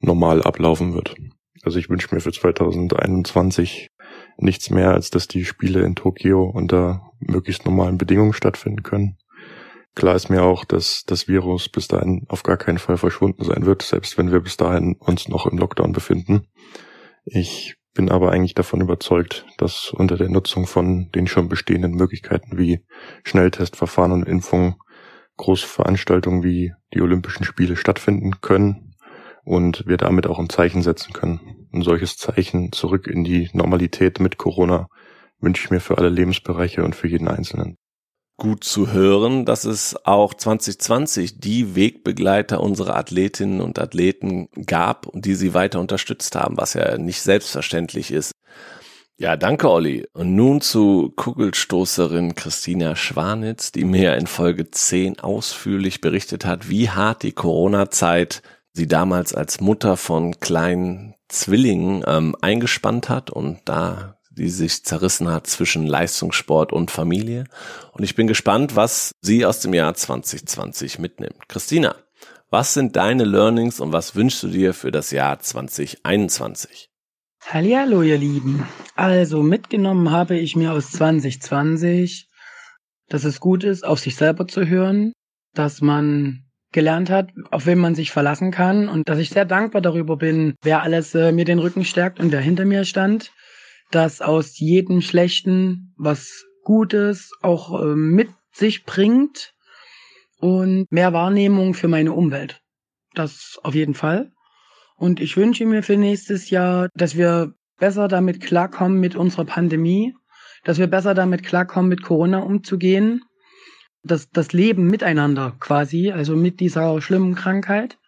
normal 0.00 0.42
ablaufen 0.42 0.94
wird. 0.94 1.14
Also 1.62 1.78
ich 1.78 1.90
wünsche 1.90 2.14
mir 2.14 2.20
für 2.20 2.32
2021 2.32 3.90
nichts 4.38 4.70
mehr, 4.70 4.92
als 4.92 5.10
dass 5.10 5.28
die 5.28 5.44
Spiele 5.44 5.82
in 5.82 5.94
Tokio 5.94 6.44
unter 6.44 7.10
möglichst 7.20 7.64
normalen 7.64 7.98
Bedingungen 7.98 8.32
stattfinden 8.32 8.82
können. 8.82 9.18
Klar 9.94 10.14
ist 10.14 10.30
mir 10.30 10.44
auch, 10.44 10.64
dass 10.64 11.02
das 11.06 11.26
Virus 11.26 11.68
bis 11.68 11.88
dahin 11.88 12.24
auf 12.28 12.44
gar 12.44 12.56
keinen 12.56 12.78
Fall 12.78 12.96
verschwunden 12.96 13.44
sein 13.44 13.66
wird, 13.66 13.82
selbst 13.82 14.16
wenn 14.16 14.30
wir 14.30 14.40
bis 14.40 14.56
dahin 14.56 14.94
uns 14.94 15.28
noch 15.28 15.46
im 15.46 15.58
Lockdown 15.58 15.92
befinden. 15.92 16.46
Ich 17.24 17.74
bin 17.94 18.10
aber 18.10 18.32
eigentlich 18.32 18.54
davon 18.54 18.80
überzeugt, 18.80 19.46
dass 19.56 19.90
unter 19.90 20.16
der 20.16 20.28
Nutzung 20.28 20.66
von 20.66 21.10
den 21.12 21.26
schon 21.26 21.48
bestehenden 21.48 21.92
Möglichkeiten 21.92 22.58
wie 22.58 22.84
Schnelltestverfahren 23.24 24.12
und 24.12 24.24
Impfungen 24.24 24.76
Großveranstaltungen 25.36 26.42
wie 26.42 26.72
die 26.92 27.00
Olympischen 27.00 27.44
Spiele 27.44 27.76
stattfinden 27.76 28.40
können 28.40 28.94
und 29.44 29.86
wir 29.86 29.96
damit 29.96 30.26
auch 30.26 30.38
ein 30.38 30.50
Zeichen 30.50 30.82
setzen 30.82 31.12
können. 31.12 31.68
Ein 31.72 31.82
solches 31.82 32.16
Zeichen 32.16 32.72
zurück 32.72 33.06
in 33.06 33.24
die 33.24 33.48
Normalität 33.52 34.20
mit 34.20 34.36
Corona 34.36 34.88
wünsche 35.40 35.64
ich 35.64 35.70
mir 35.70 35.80
für 35.80 35.96
alle 35.96 36.08
Lebensbereiche 36.08 36.84
und 36.84 36.96
für 36.96 37.08
jeden 37.08 37.28
Einzelnen 37.28 37.78
gut 38.38 38.64
zu 38.64 38.92
hören, 38.92 39.44
dass 39.44 39.64
es 39.64 39.96
auch 40.06 40.32
2020 40.32 41.40
die 41.40 41.74
Wegbegleiter 41.74 42.60
unserer 42.60 42.96
Athletinnen 42.96 43.60
und 43.60 43.78
Athleten 43.78 44.48
gab 44.64 45.06
und 45.06 45.26
die 45.26 45.34
sie 45.34 45.52
weiter 45.52 45.80
unterstützt 45.80 46.34
haben, 46.36 46.56
was 46.56 46.74
ja 46.74 46.96
nicht 46.96 47.20
selbstverständlich 47.20 48.10
ist. 48.12 48.32
Ja, 49.18 49.36
danke 49.36 49.68
Olli. 49.68 50.06
Und 50.12 50.36
nun 50.36 50.60
zu 50.60 51.12
Kugelstoßerin 51.16 52.36
Christina 52.36 52.94
Schwanitz, 52.94 53.72
die 53.72 53.84
mir 53.84 54.16
in 54.16 54.28
Folge 54.28 54.70
10 54.70 55.18
ausführlich 55.18 56.00
berichtet 56.00 56.46
hat, 56.46 56.70
wie 56.70 56.88
hart 56.88 57.24
die 57.24 57.32
Corona-Zeit 57.32 58.42
sie 58.72 58.86
damals 58.86 59.34
als 59.34 59.60
Mutter 59.60 59.96
von 59.96 60.38
kleinen 60.38 61.16
Zwillingen 61.26 62.04
ähm, 62.06 62.36
eingespannt 62.40 63.08
hat 63.08 63.30
und 63.30 63.58
da 63.64 64.17
die 64.38 64.48
sich 64.48 64.84
zerrissen 64.84 65.28
hat 65.28 65.46
zwischen 65.46 65.86
Leistungssport 65.86 66.72
und 66.72 66.90
Familie. 66.90 67.44
Und 67.92 68.04
ich 68.04 68.14
bin 68.14 68.26
gespannt, 68.26 68.76
was 68.76 69.12
sie 69.20 69.44
aus 69.44 69.60
dem 69.60 69.74
Jahr 69.74 69.94
2020 69.94 70.98
mitnimmt. 70.98 71.48
Christina, 71.48 71.96
was 72.48 72.72
sind 72.72 72.96
deine 72.96 73.24
Learnings 73.24 73.80
und 73.80 73.92
was 73.92 74.14
wünschst 74.14 74.42
du 74.44 74.48
dir 74.48 74.72
für 74.74 74.92
das 74.92 75.10
Jahr 75.10 75.40
2021? 75.40 76.88
Hallo, 77.50 78.02
ihr 78.02 78.18
Lieben. 78.18 78.66
Also 78.94 79.42
mitgenommen 79.42 80.10
habe 80.10 80.38
ich 80.38 80.54
mir 80.56 80.72
aus 80.72 80.90
2020, 80.92 82.28
dass 83.08 83.24
es 83.24 83.40
gut 83.40 83.64
ist, 83.64 83.84
auf 83.84 83.98
sich 83.98 84.16
selber 84.16 84.46
zu 84.46 84.66
hören, 84.66 85.12
dass 85.54 85.80
man 85.80 86.44
gelernt 86.72 87.10
hat, 87.10 87.30
auf 87.50 87.66
wen 87.66 87.78
man 87.78 87.94
sich 87.94 88.10
verlassen 88.10 88.50
kann 88.50 88.88
und 88.88 89.08
dass 89.08 89.18
ich 89.18 89.30
sehr 89.30 89.46
dankbar 89.46 89.80
darüber 89.80 90.16
bin, 90.16 90.54
wer 90.62 90.82
alles 90.82 91.14
äh, 91.14 91.32
mir 91.32 91.46
den 91.46 91.58
Rücken 91.58 91.84
stärkt 91.84 92.20
und 92.20 92.30
wer 92.30 92.40
hinter 92.40 92.66
mir 92.66 92.84
stand 92.84 93.32
dass 93.90 94.20
aus 94.20 94.58
jedem 94.58 95.00
Schlechten 95.00 95.94
was 95.96 96.44
Gutes 96.64 97.32
auch 97.40 97.80
äh, 97.80 97.94
mit 97.94 98.28
sich 98.52 98.84
bringt 98.84 99.54
und 100.38 100.90
mehr 100.90 101.12
Wahrnehmung 101.12 101.74
für 101.74 101.88
meine 101.88 102.12
Umwelt. 102.12 102.60
Das 103.14 103.58
auf 103.62 103.74
jeden 103.74 103.94
Fall. 103.94 104.32
Und 104.96 105.20
ich 105.20 105.36
wünsche 105.36 105.64
mir 105.64 105.82
für 105.82 105.96
nächstes 105.96 106.50
Jahr, 106.50 106.88
dass 106.94 107.16
wir 107.16 107.54
besser 107.78 108.08
damit 108.08 108.40
klarkommen 108.40 109.00
mit 109.00 109.16
unserer 109.16 109.44
Pandemie, 109.44 110.14
dass 110.64 110.78
wir 110.78 110.88
besser 110.88 111.14
damit 111.14 111.44
klarkommen, 111.44 111.88
mit 111.88 112.02
Corona 112.02 112.40
umzugehen, 112.40 113.22
dass 114.02 114.28
das 114.30 114.52
Leben 114.52 114.86
miteinander 114.86 115.56
quasi, 115.60 116.10
also 116.10 116.36
mit 116.36 116.60
dieser 116.60 117.00
schlimmen 117.00 117.34
Krankheit. 117.34 117.98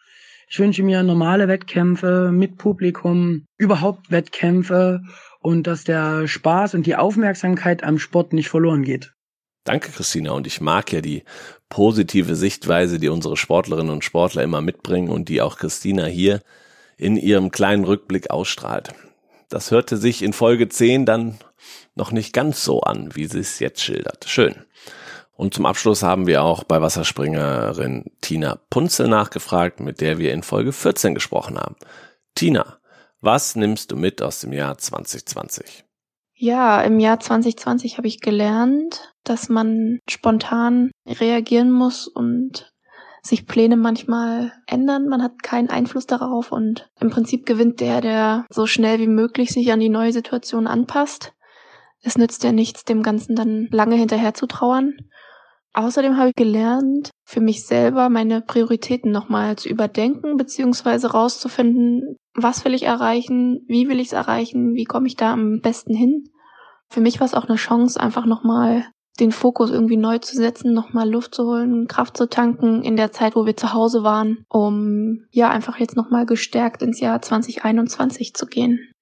Ich 0.48 0.58
wünsche 0.58 0.82
mir 0.82 1.02
normale 1.04 1.46
Wettkämpfe 1.46 2.32
mit 2.32 2.58
Publikum, 2.58 3.46
überhaupt 3.56 4.10
Wettkämpfe 4.10 5.00
und 5.40 5.66
dass 5.66 5.84
der 5.84 6.28
Spaß 6.28 6.74
und 6.74 6.86
die 6.86 6.96
Aufmerksamkeit 6.96 7.82
am 7.82 7.98
Sport 7.98 8.32
nicht 8.32 8.48
verloren 8.48 8.84
geht. 8.84 9.12
Danke, 9.64 9.90
Christina. 9.90 10.32
Und 10.32 10.46
ich 10.46 10.60
mag 10.60 10.92
ja 10.92 11.00
die 11.00 11.24
positive 11.68 12.34
Sichtweise, 12.36 12.98
die 12.98 13.08
unsere 13.08 13.36
Sportlerinnen 13.36 13.92
und 13.92 14.04
Sportler 14.04 14.42
immer 14.42 14.60
mitbringen 14.60 15.08
und 15.08 15.28
die 15.28 15.42
auch 15.42 15.56
Christina 15.56 16.06
hier 16.06 16.40
in 16.96 17.16
ihrem 17.16 17.50
kleinen 17.50 17.84
Rückblick 17.84 18.30
ausstrahlt. 18.30 18.92
Das 19.48 19.70
hörte 19.70 19.96
sich 19.96 20.22
in 20.22 20.32
Folge 20.32 20.68
10 20.68 21.06
dann 21.06 21.38
noch 21.94 22.12
nicht 22.12 22.32
ganz 22.32 22.64
so 22.64 22.82
an, 22.82 23.14
wie 23.14 23.26
sie 23.26 23.40
es 23.40 23.58
jetzt 23.58 23.82
schildert. 23.82 24.26
Schön. 24.28 24.54
Und 25.32 25.54
zum 25.54 25.66
Abschluss 25.66 26.02
haben 26.02 26.26
wir 26.26 26.42
auch 26.42 26.64
bei 26.64 26.82
Wasserspringerin 26.82 28.10
Tina 28.20 28.58
Punzel 28.68 29.08
nachgefragt, 29.08 29.80
mit 29.80 30.00
der 30.00 30.18
wir 30.18 30.32
in 30.32 30.42
Folge 30.42 30.72
14 30.72 31.14
gesprochen 31.14 31.58
haben. 31.58 31.76
Tina, 32.34 32.79
was 33.20 33.56
nimmst 33.56 33.90
du 33.90 33.96
mit 33.96 34.22
aus 34.22 34.40
dem 34.40 34.52
Jahr 34.52 34.78
2020? 34.78 35.84
Ja, 36.34 36.80
im 36.80 37.00
Jahr 37.00 37.20
2020 37.20 37.98
habe 37.98 38.08
ich 38.08 38.20
gelernt, 38.20 39.12
dass 39.24 39.48
man 39.48 39.98
spontan 40.08 40.90
reagieren 41.06 41.70
muss 41.70 42.08
und 42.08 42.72
sich 43.22 43.46
Pläne 43.46 43.76
manchmal 43.76 44.52
ändern. 44.66 45.06
Man 45.06 45.22
hat 45.22 45.42
keinen 45.42 45.68
Einfluss 45.68 46.06
darauf 46.06 46.52
und 46.52 46.88
im 46.98 47.10
Prinzip 47.10 47.44
gewinnt 47.44 47.80
der, 47.80 48.00
der 48.00 48.46
so 48.50 48.66
schnell 48.66 48.98
wie 49.00 49.06
möglich 49.06 49.50
sich 49.52 49.70
an 49.70 49.80
die 49.80 49.90
neue 49.90 50.12
Situation 50.12 50.66
anpasst. 50.66 51.34
Es 52.02 52.16
nützt 52.16 52.42
ja 52.44 52.52
nichts, 52.52 52.84
dem 52.84 53.02
Ganzen 53.02 53.36
dann 53.36 53.68
lange 53.70 53.96
hinterher 53.96 54.32
zu 54.32 54.46
trauern. 54.46 54.94
Außerdem 55.72 56.16
habe 56.16 56.30
ich 56.30 56.34
gelernt, 56.34 57.10
für 57.24 57.40
mich 57.40 57.66
selber 57.66 58.08
meine 58.08 58.40
Prioritäten 58.40 59.12
nochmal 59.12 59.56
zu 59.56 59.68
überdenken, 59.68 60.36
beziehungsweise 60.36 61.12
rauszufinden, 61.12 62.16
was 62.34 62.64
will 62.64 62.74
ich 62.74 62.84
erreichen, 62.84 63.64
wie 63.66 63.88
will 63.88 64.00
ich 64.00 64.08
es 64.08 64.12
erreichen, 64.12 64.74
wie 64.74 64.84
komme 64.84 65.06
ich 65.06 65.16
da 65.16 65.32
am 65.32 65.60
besten 65.60 65.94
hin. 65.94 66.28
Für 66.88 67.00
mich 67.00 67.20
war 67.20 67.26
es 67.26 67.34
auch 67.34 67.48
eine 67.48 67.56
Chance, 67.56 68.00
einfach 68.00 68.26
nochmal 68.26 68.86
den 69.18 69.32
Fokus 69.32 69.70
irgendwie 69.70 69.96
neu 69.96 70.18
zu 70.18 70.34
setzen, 70.34 70.72
nochmal 70.72 71.08
Luft 71.08 71.34
zu 71.34 71.44
holen, 71.44 71.86
Kraft 71.88 72.16
zu 72.16 72.28
tanken 72.28 72.82
in 72.82 72.96
der 72.96 73.12
Zeit, 73.12 73.36
wo 73.36 73.44
wir 73.44 73.56
zu 73.56 73.74
Hause 73.74 74.02
waren, 74.02 74.44
um 74.48 75.26
ja 75.30 75.50
einfach 75.50 75.78
jetzt 75.78 75.96
nochmal 75.96 76.26
gestärkt 76.26 76.82
ins 76.82 77.00
Jahr 77.00 77.20
2021 77.20 78.34
zu 78.34 78.46
gehen. 78.46 78.92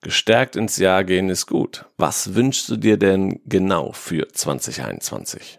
Gestärkt 0.00 0.54
ins 0.54 0.76
Jahr 0.76 1.02
gehen 1.02 1.28
ist 1.28 1.46
gut. 1.46 1.86
Was 1.96 2.34
wünschst 2.36 2.68
du 2.68 2.76
dir 2.76 2.98
denn 2.98 3.40
genau 3.46 3.90
für 3.92 4.28
2021? 4.28 5.58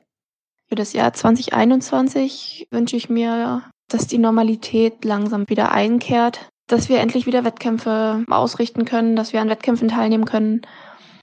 Für 0.69 0.76
das 0.76 0.93
Jahr 0.93 1.12
2021 1.12 2.67
wünsche 2.72 2.95
ich 2.95 3.10
mir 3.10 3.63
dass 3.89 4.08
die 4.08 4.19
Normalität 4.19 5.04
langsam 5.04 5.50
wieder 5.50 5.72
einkehrt, 5.72 6.50
dass 6.69 6.88
wir 6.88 6.99
endlich 6.99 7.25
wieder 7.25 7.43
Wettkämpfe 7.43 8.23
ausrichten 8.29 8.86
können, 8.86 9.15
dass 9.15 9.34
wir 9.34 9.41
an 9.41 9.49
Wettkämpfen 9.49 9.89
teilnehmen 9.89 10.25
können, 10.25 10.62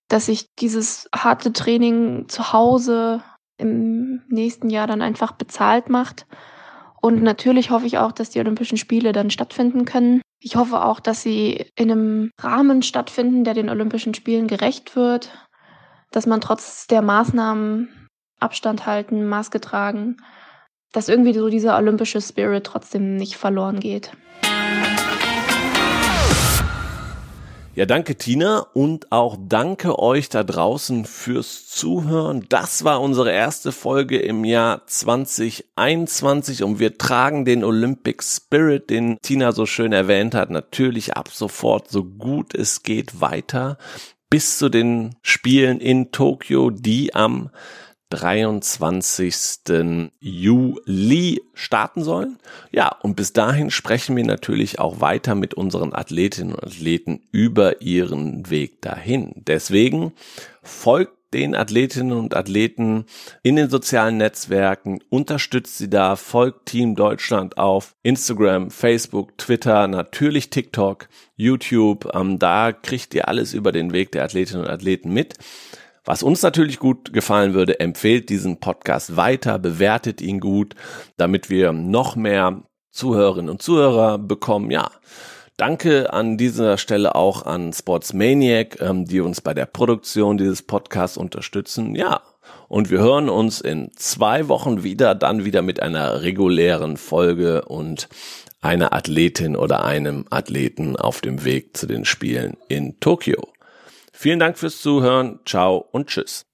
dass 0.09 0.27
sich 0.27 0.47
dieses 0.59 1.09
harte 1.15 1.53
Training 1.53 2.29
zu 2.29 2.53
Hause 2.53 3.23
im 3.57 4.23
nächsten 4.29 4.69
Jahr 4.71 4.87
dann 4.87 5.03
einfach 5.03 5.33
bezahlt 5.33 5.89
macht. 5.89 6.27
Und 7.01 7.23
natürlich 7.23 7.71
hoffe 7.71 7.87
ich 7.87 7.99
auch, 7.99 8.13
dass 8.13 8.31
die 8.31 8.41
Olympischen 8.41 8.77
Spiele 8.77 9.13
dann 9.13 9.31
stattfinden 9.31 9.85
können. 9.85 10.21
Ich 10.41 10.57
hoffe 10.57 10.85
auch, 10.85 10.99
dass 10.99 11.23
sie 11.23 11.65
in 11.77 11.91
einem 11.91 12.31
Rahmen 12.41 12.83
stattfinden, 12.83 13.45
der 13.45 13.55
den 13.55 13.71
Olympischen 13.71 14.15
Spielen 14.15 14.49
gerecht 14.49 14.97
wird, 14.97 15.31
dass 16.11 16.27
man 16.27 16.41
trotz 16.41 16.89
der 16.89 17.03
Maßnahmen 17.03 18.09
Abstand 18.41 18.85
halten, 18.85 19.27
Maske 19.27 19.61
tragen, 19.61 20.17
dass 20.93 21.09
irgendwie 21.09 21.33
so 21.33 21.49
dieser 21.49 21.77
olympische 21.77 22.21
Spirit 22.21 22.65
trotzdem 22.65 23.17
nicht 23.17 23.37
verloren 23.37 23.81
geht. 23.81 24.11
Ja, 27.77 27.85
danke 27.85 28.17
Tina. 28.17 28.61
Und 28.73 29.13
auch 29.13 29.37
danke 29.39 29.99
euch 29.99 30.31
da 30.31 30.43
draußen 30.43 31.05
fürs 31.05 31.67
Zuhören. 31.67 32.47
Das 32.49 32.85
war 32.85 33.03
unsere 33.03 33.31
erste 33.31 33.71
Folge 33.71 34.19
im 34.19 34.47
Jahr 34.47 34.87
2021 34.87 36.63
und 36.63 36.79
wir 36.79 36.97
tragen 36.97 37.45
den 37.45 37.63
Olympic 37.63 38.25
Spirit, 38.25 38.89
den 38.89 39.19
Tina 39.21 39.53
so 39.53 39.67
schön 39.67 39.93
erwähnt 39.93 40.35
hat, 40.35 40.49
natürlich 40.49 41.19
ab 41.19 41.29
sofort 41.31 41.91
so 41.91 42.03
gut 42.03 42.55
es 42.55 42.83
geht 42.83 43.21
weiter. 43.21 43.77
Bis 44.31 44.57
zu 44.57 44.71
den 44.71 45.15
Spielen 45.21 45.79
in 45.79 46.13
Tokio, 46.13 46.71
die 46.71 47.15
am 47.15 47.51
23. 48.11 50.11
Juli 50.21 51.43
starten 51.55 52.05
sollen. 52.05 52.39
Ja, 52.71 52.95
und 53.03 53.17
bis 53.17 53.33
dahin 53.33 53.71
sprechen 53.71 54.17
wir 54.17 54.25
natürlich 54.25 54.79
auch 54.79 55.01
weiter 55.01 55.35
mit 55.35 55.55
unseren 55.55 55.93
Athletinnen 55.93 56.55
und 56.55 56.65
Athleten 56.65 57.23
über 57.33 57.83
ihren 57.83 58.49
Weg 58.49 58.81
dahin. 58.83 59.33
Deswegen 59.37 60.13
folgt 60.63 61.17
den 61.35 61.55
Athletinnen 61.55 62.17
und 62.17 62.35
Athleten 62.35 63.05
in 63.43 63.57
den 63.57 63.69
sozialen 63.69 64.17
Netzwerken, 64.17 65.01
unterstützt 65.11 65.77
sie 65.77 65.91
da, 65.91 66.17
folgt 66.17 66.67
Team 66.67 66.95
Deutschland 66.95 67.59
auf 67.59 67.97
Instagram, 68.03 68.71
Facebook, 68.71 69.37
Twitter, 69.37 69.89
natürlich 69.89 70.51
TikTok, 70.51 71.09
YouTube. 71.37 72.09
Ähm, 72.15 72.39
da 72.39 72.73
kriegt 72.73 73.15
ihr 73.15 73.29
alles 73.29 73.55
über 73.55 73.73
den 73.73 73.93
Weg 73.93 74.13
der 74.13 74.25
Athletinnen 74.25 74.65
und 74.65 74.71
Athleten 74.71 75.13
mit. 75.13 75.35
Was 76.07 76.23
uns 76.23 76.41
natürlich 76.43 76.79
gut 76.79 77.13
gefallen 77.13 77.53
würde, 77.53 77.81
empfehlt 77.81 78.29
diesen 78.29 78.61
Podcast 78.61 79.17
weiter, 79.17 79.59
bewertet 79.59 80.21
ihn 80.21 80.39
gut, 80.39 80.77
damit 81.17 81.51
wir 81.51 81.73
noch 81.73 82.15
mehr 82.15 82.63
Zuhörerinnen 82.93 83.51
und 83.51 83.61
Zuhörer 83.61 84.17
bekommen. 84.17 84.71
Ja, 84.71 84.93
danke 85.57 86.13
an 86.13 86.39
dieser 86.39 86.79
Stelle 86.79 87.17
auch 87.17 87.45
an 87.45 87.73
Sportsmaniac, 87.73 88.81
ähm, 88.81 89.05
die 89.05 89.19
uns 89.19 89.41
bei 89.41 89.53
der 89.53 89.67
Produktion 89.67 90.39
dieses 90.39 90.63
Podcasts 90.63 91.17
unterstützen. 91.17 91.97
Ja, 91.97 92.23
und 92.69 92.89
wir 92.89 93.01
hören 93.01 93.29
uns 93.29 93.61
in 93.61 93.91
zwei 93.97 94.47
Wochen 94.47 94.85
wieder, 94.85 95.17
dann 95.17 95.45
wieder 95.45 95.63
mit 95.63 95.83
einer 95.83 96.23
regulären 96.23 96.97
Folge 96.99 97.65
und 97.65 98.09
einer 98.61 98.93
Athletin 98.93 99.57
oder 99.57 99.85
einem 99.85 100.25
Athleten 100.31 100.95
auf 100.95 101.21
dem 101.21 101.45
Weg 101.45 101.77
zu 101.77 101.89
den 101.89 102.05
Spielen 102.05 102.57
in 102.69 103.01
Tokio. 103.01 103.56
Vielen 104.19 104.39
Dank 104.39 104.57
fürs 104.57 104.81
Zuhören. 104.81 105.41
Ciao 105.45 105.87
und 105.93 106.09
tschüss. 106.09 106.47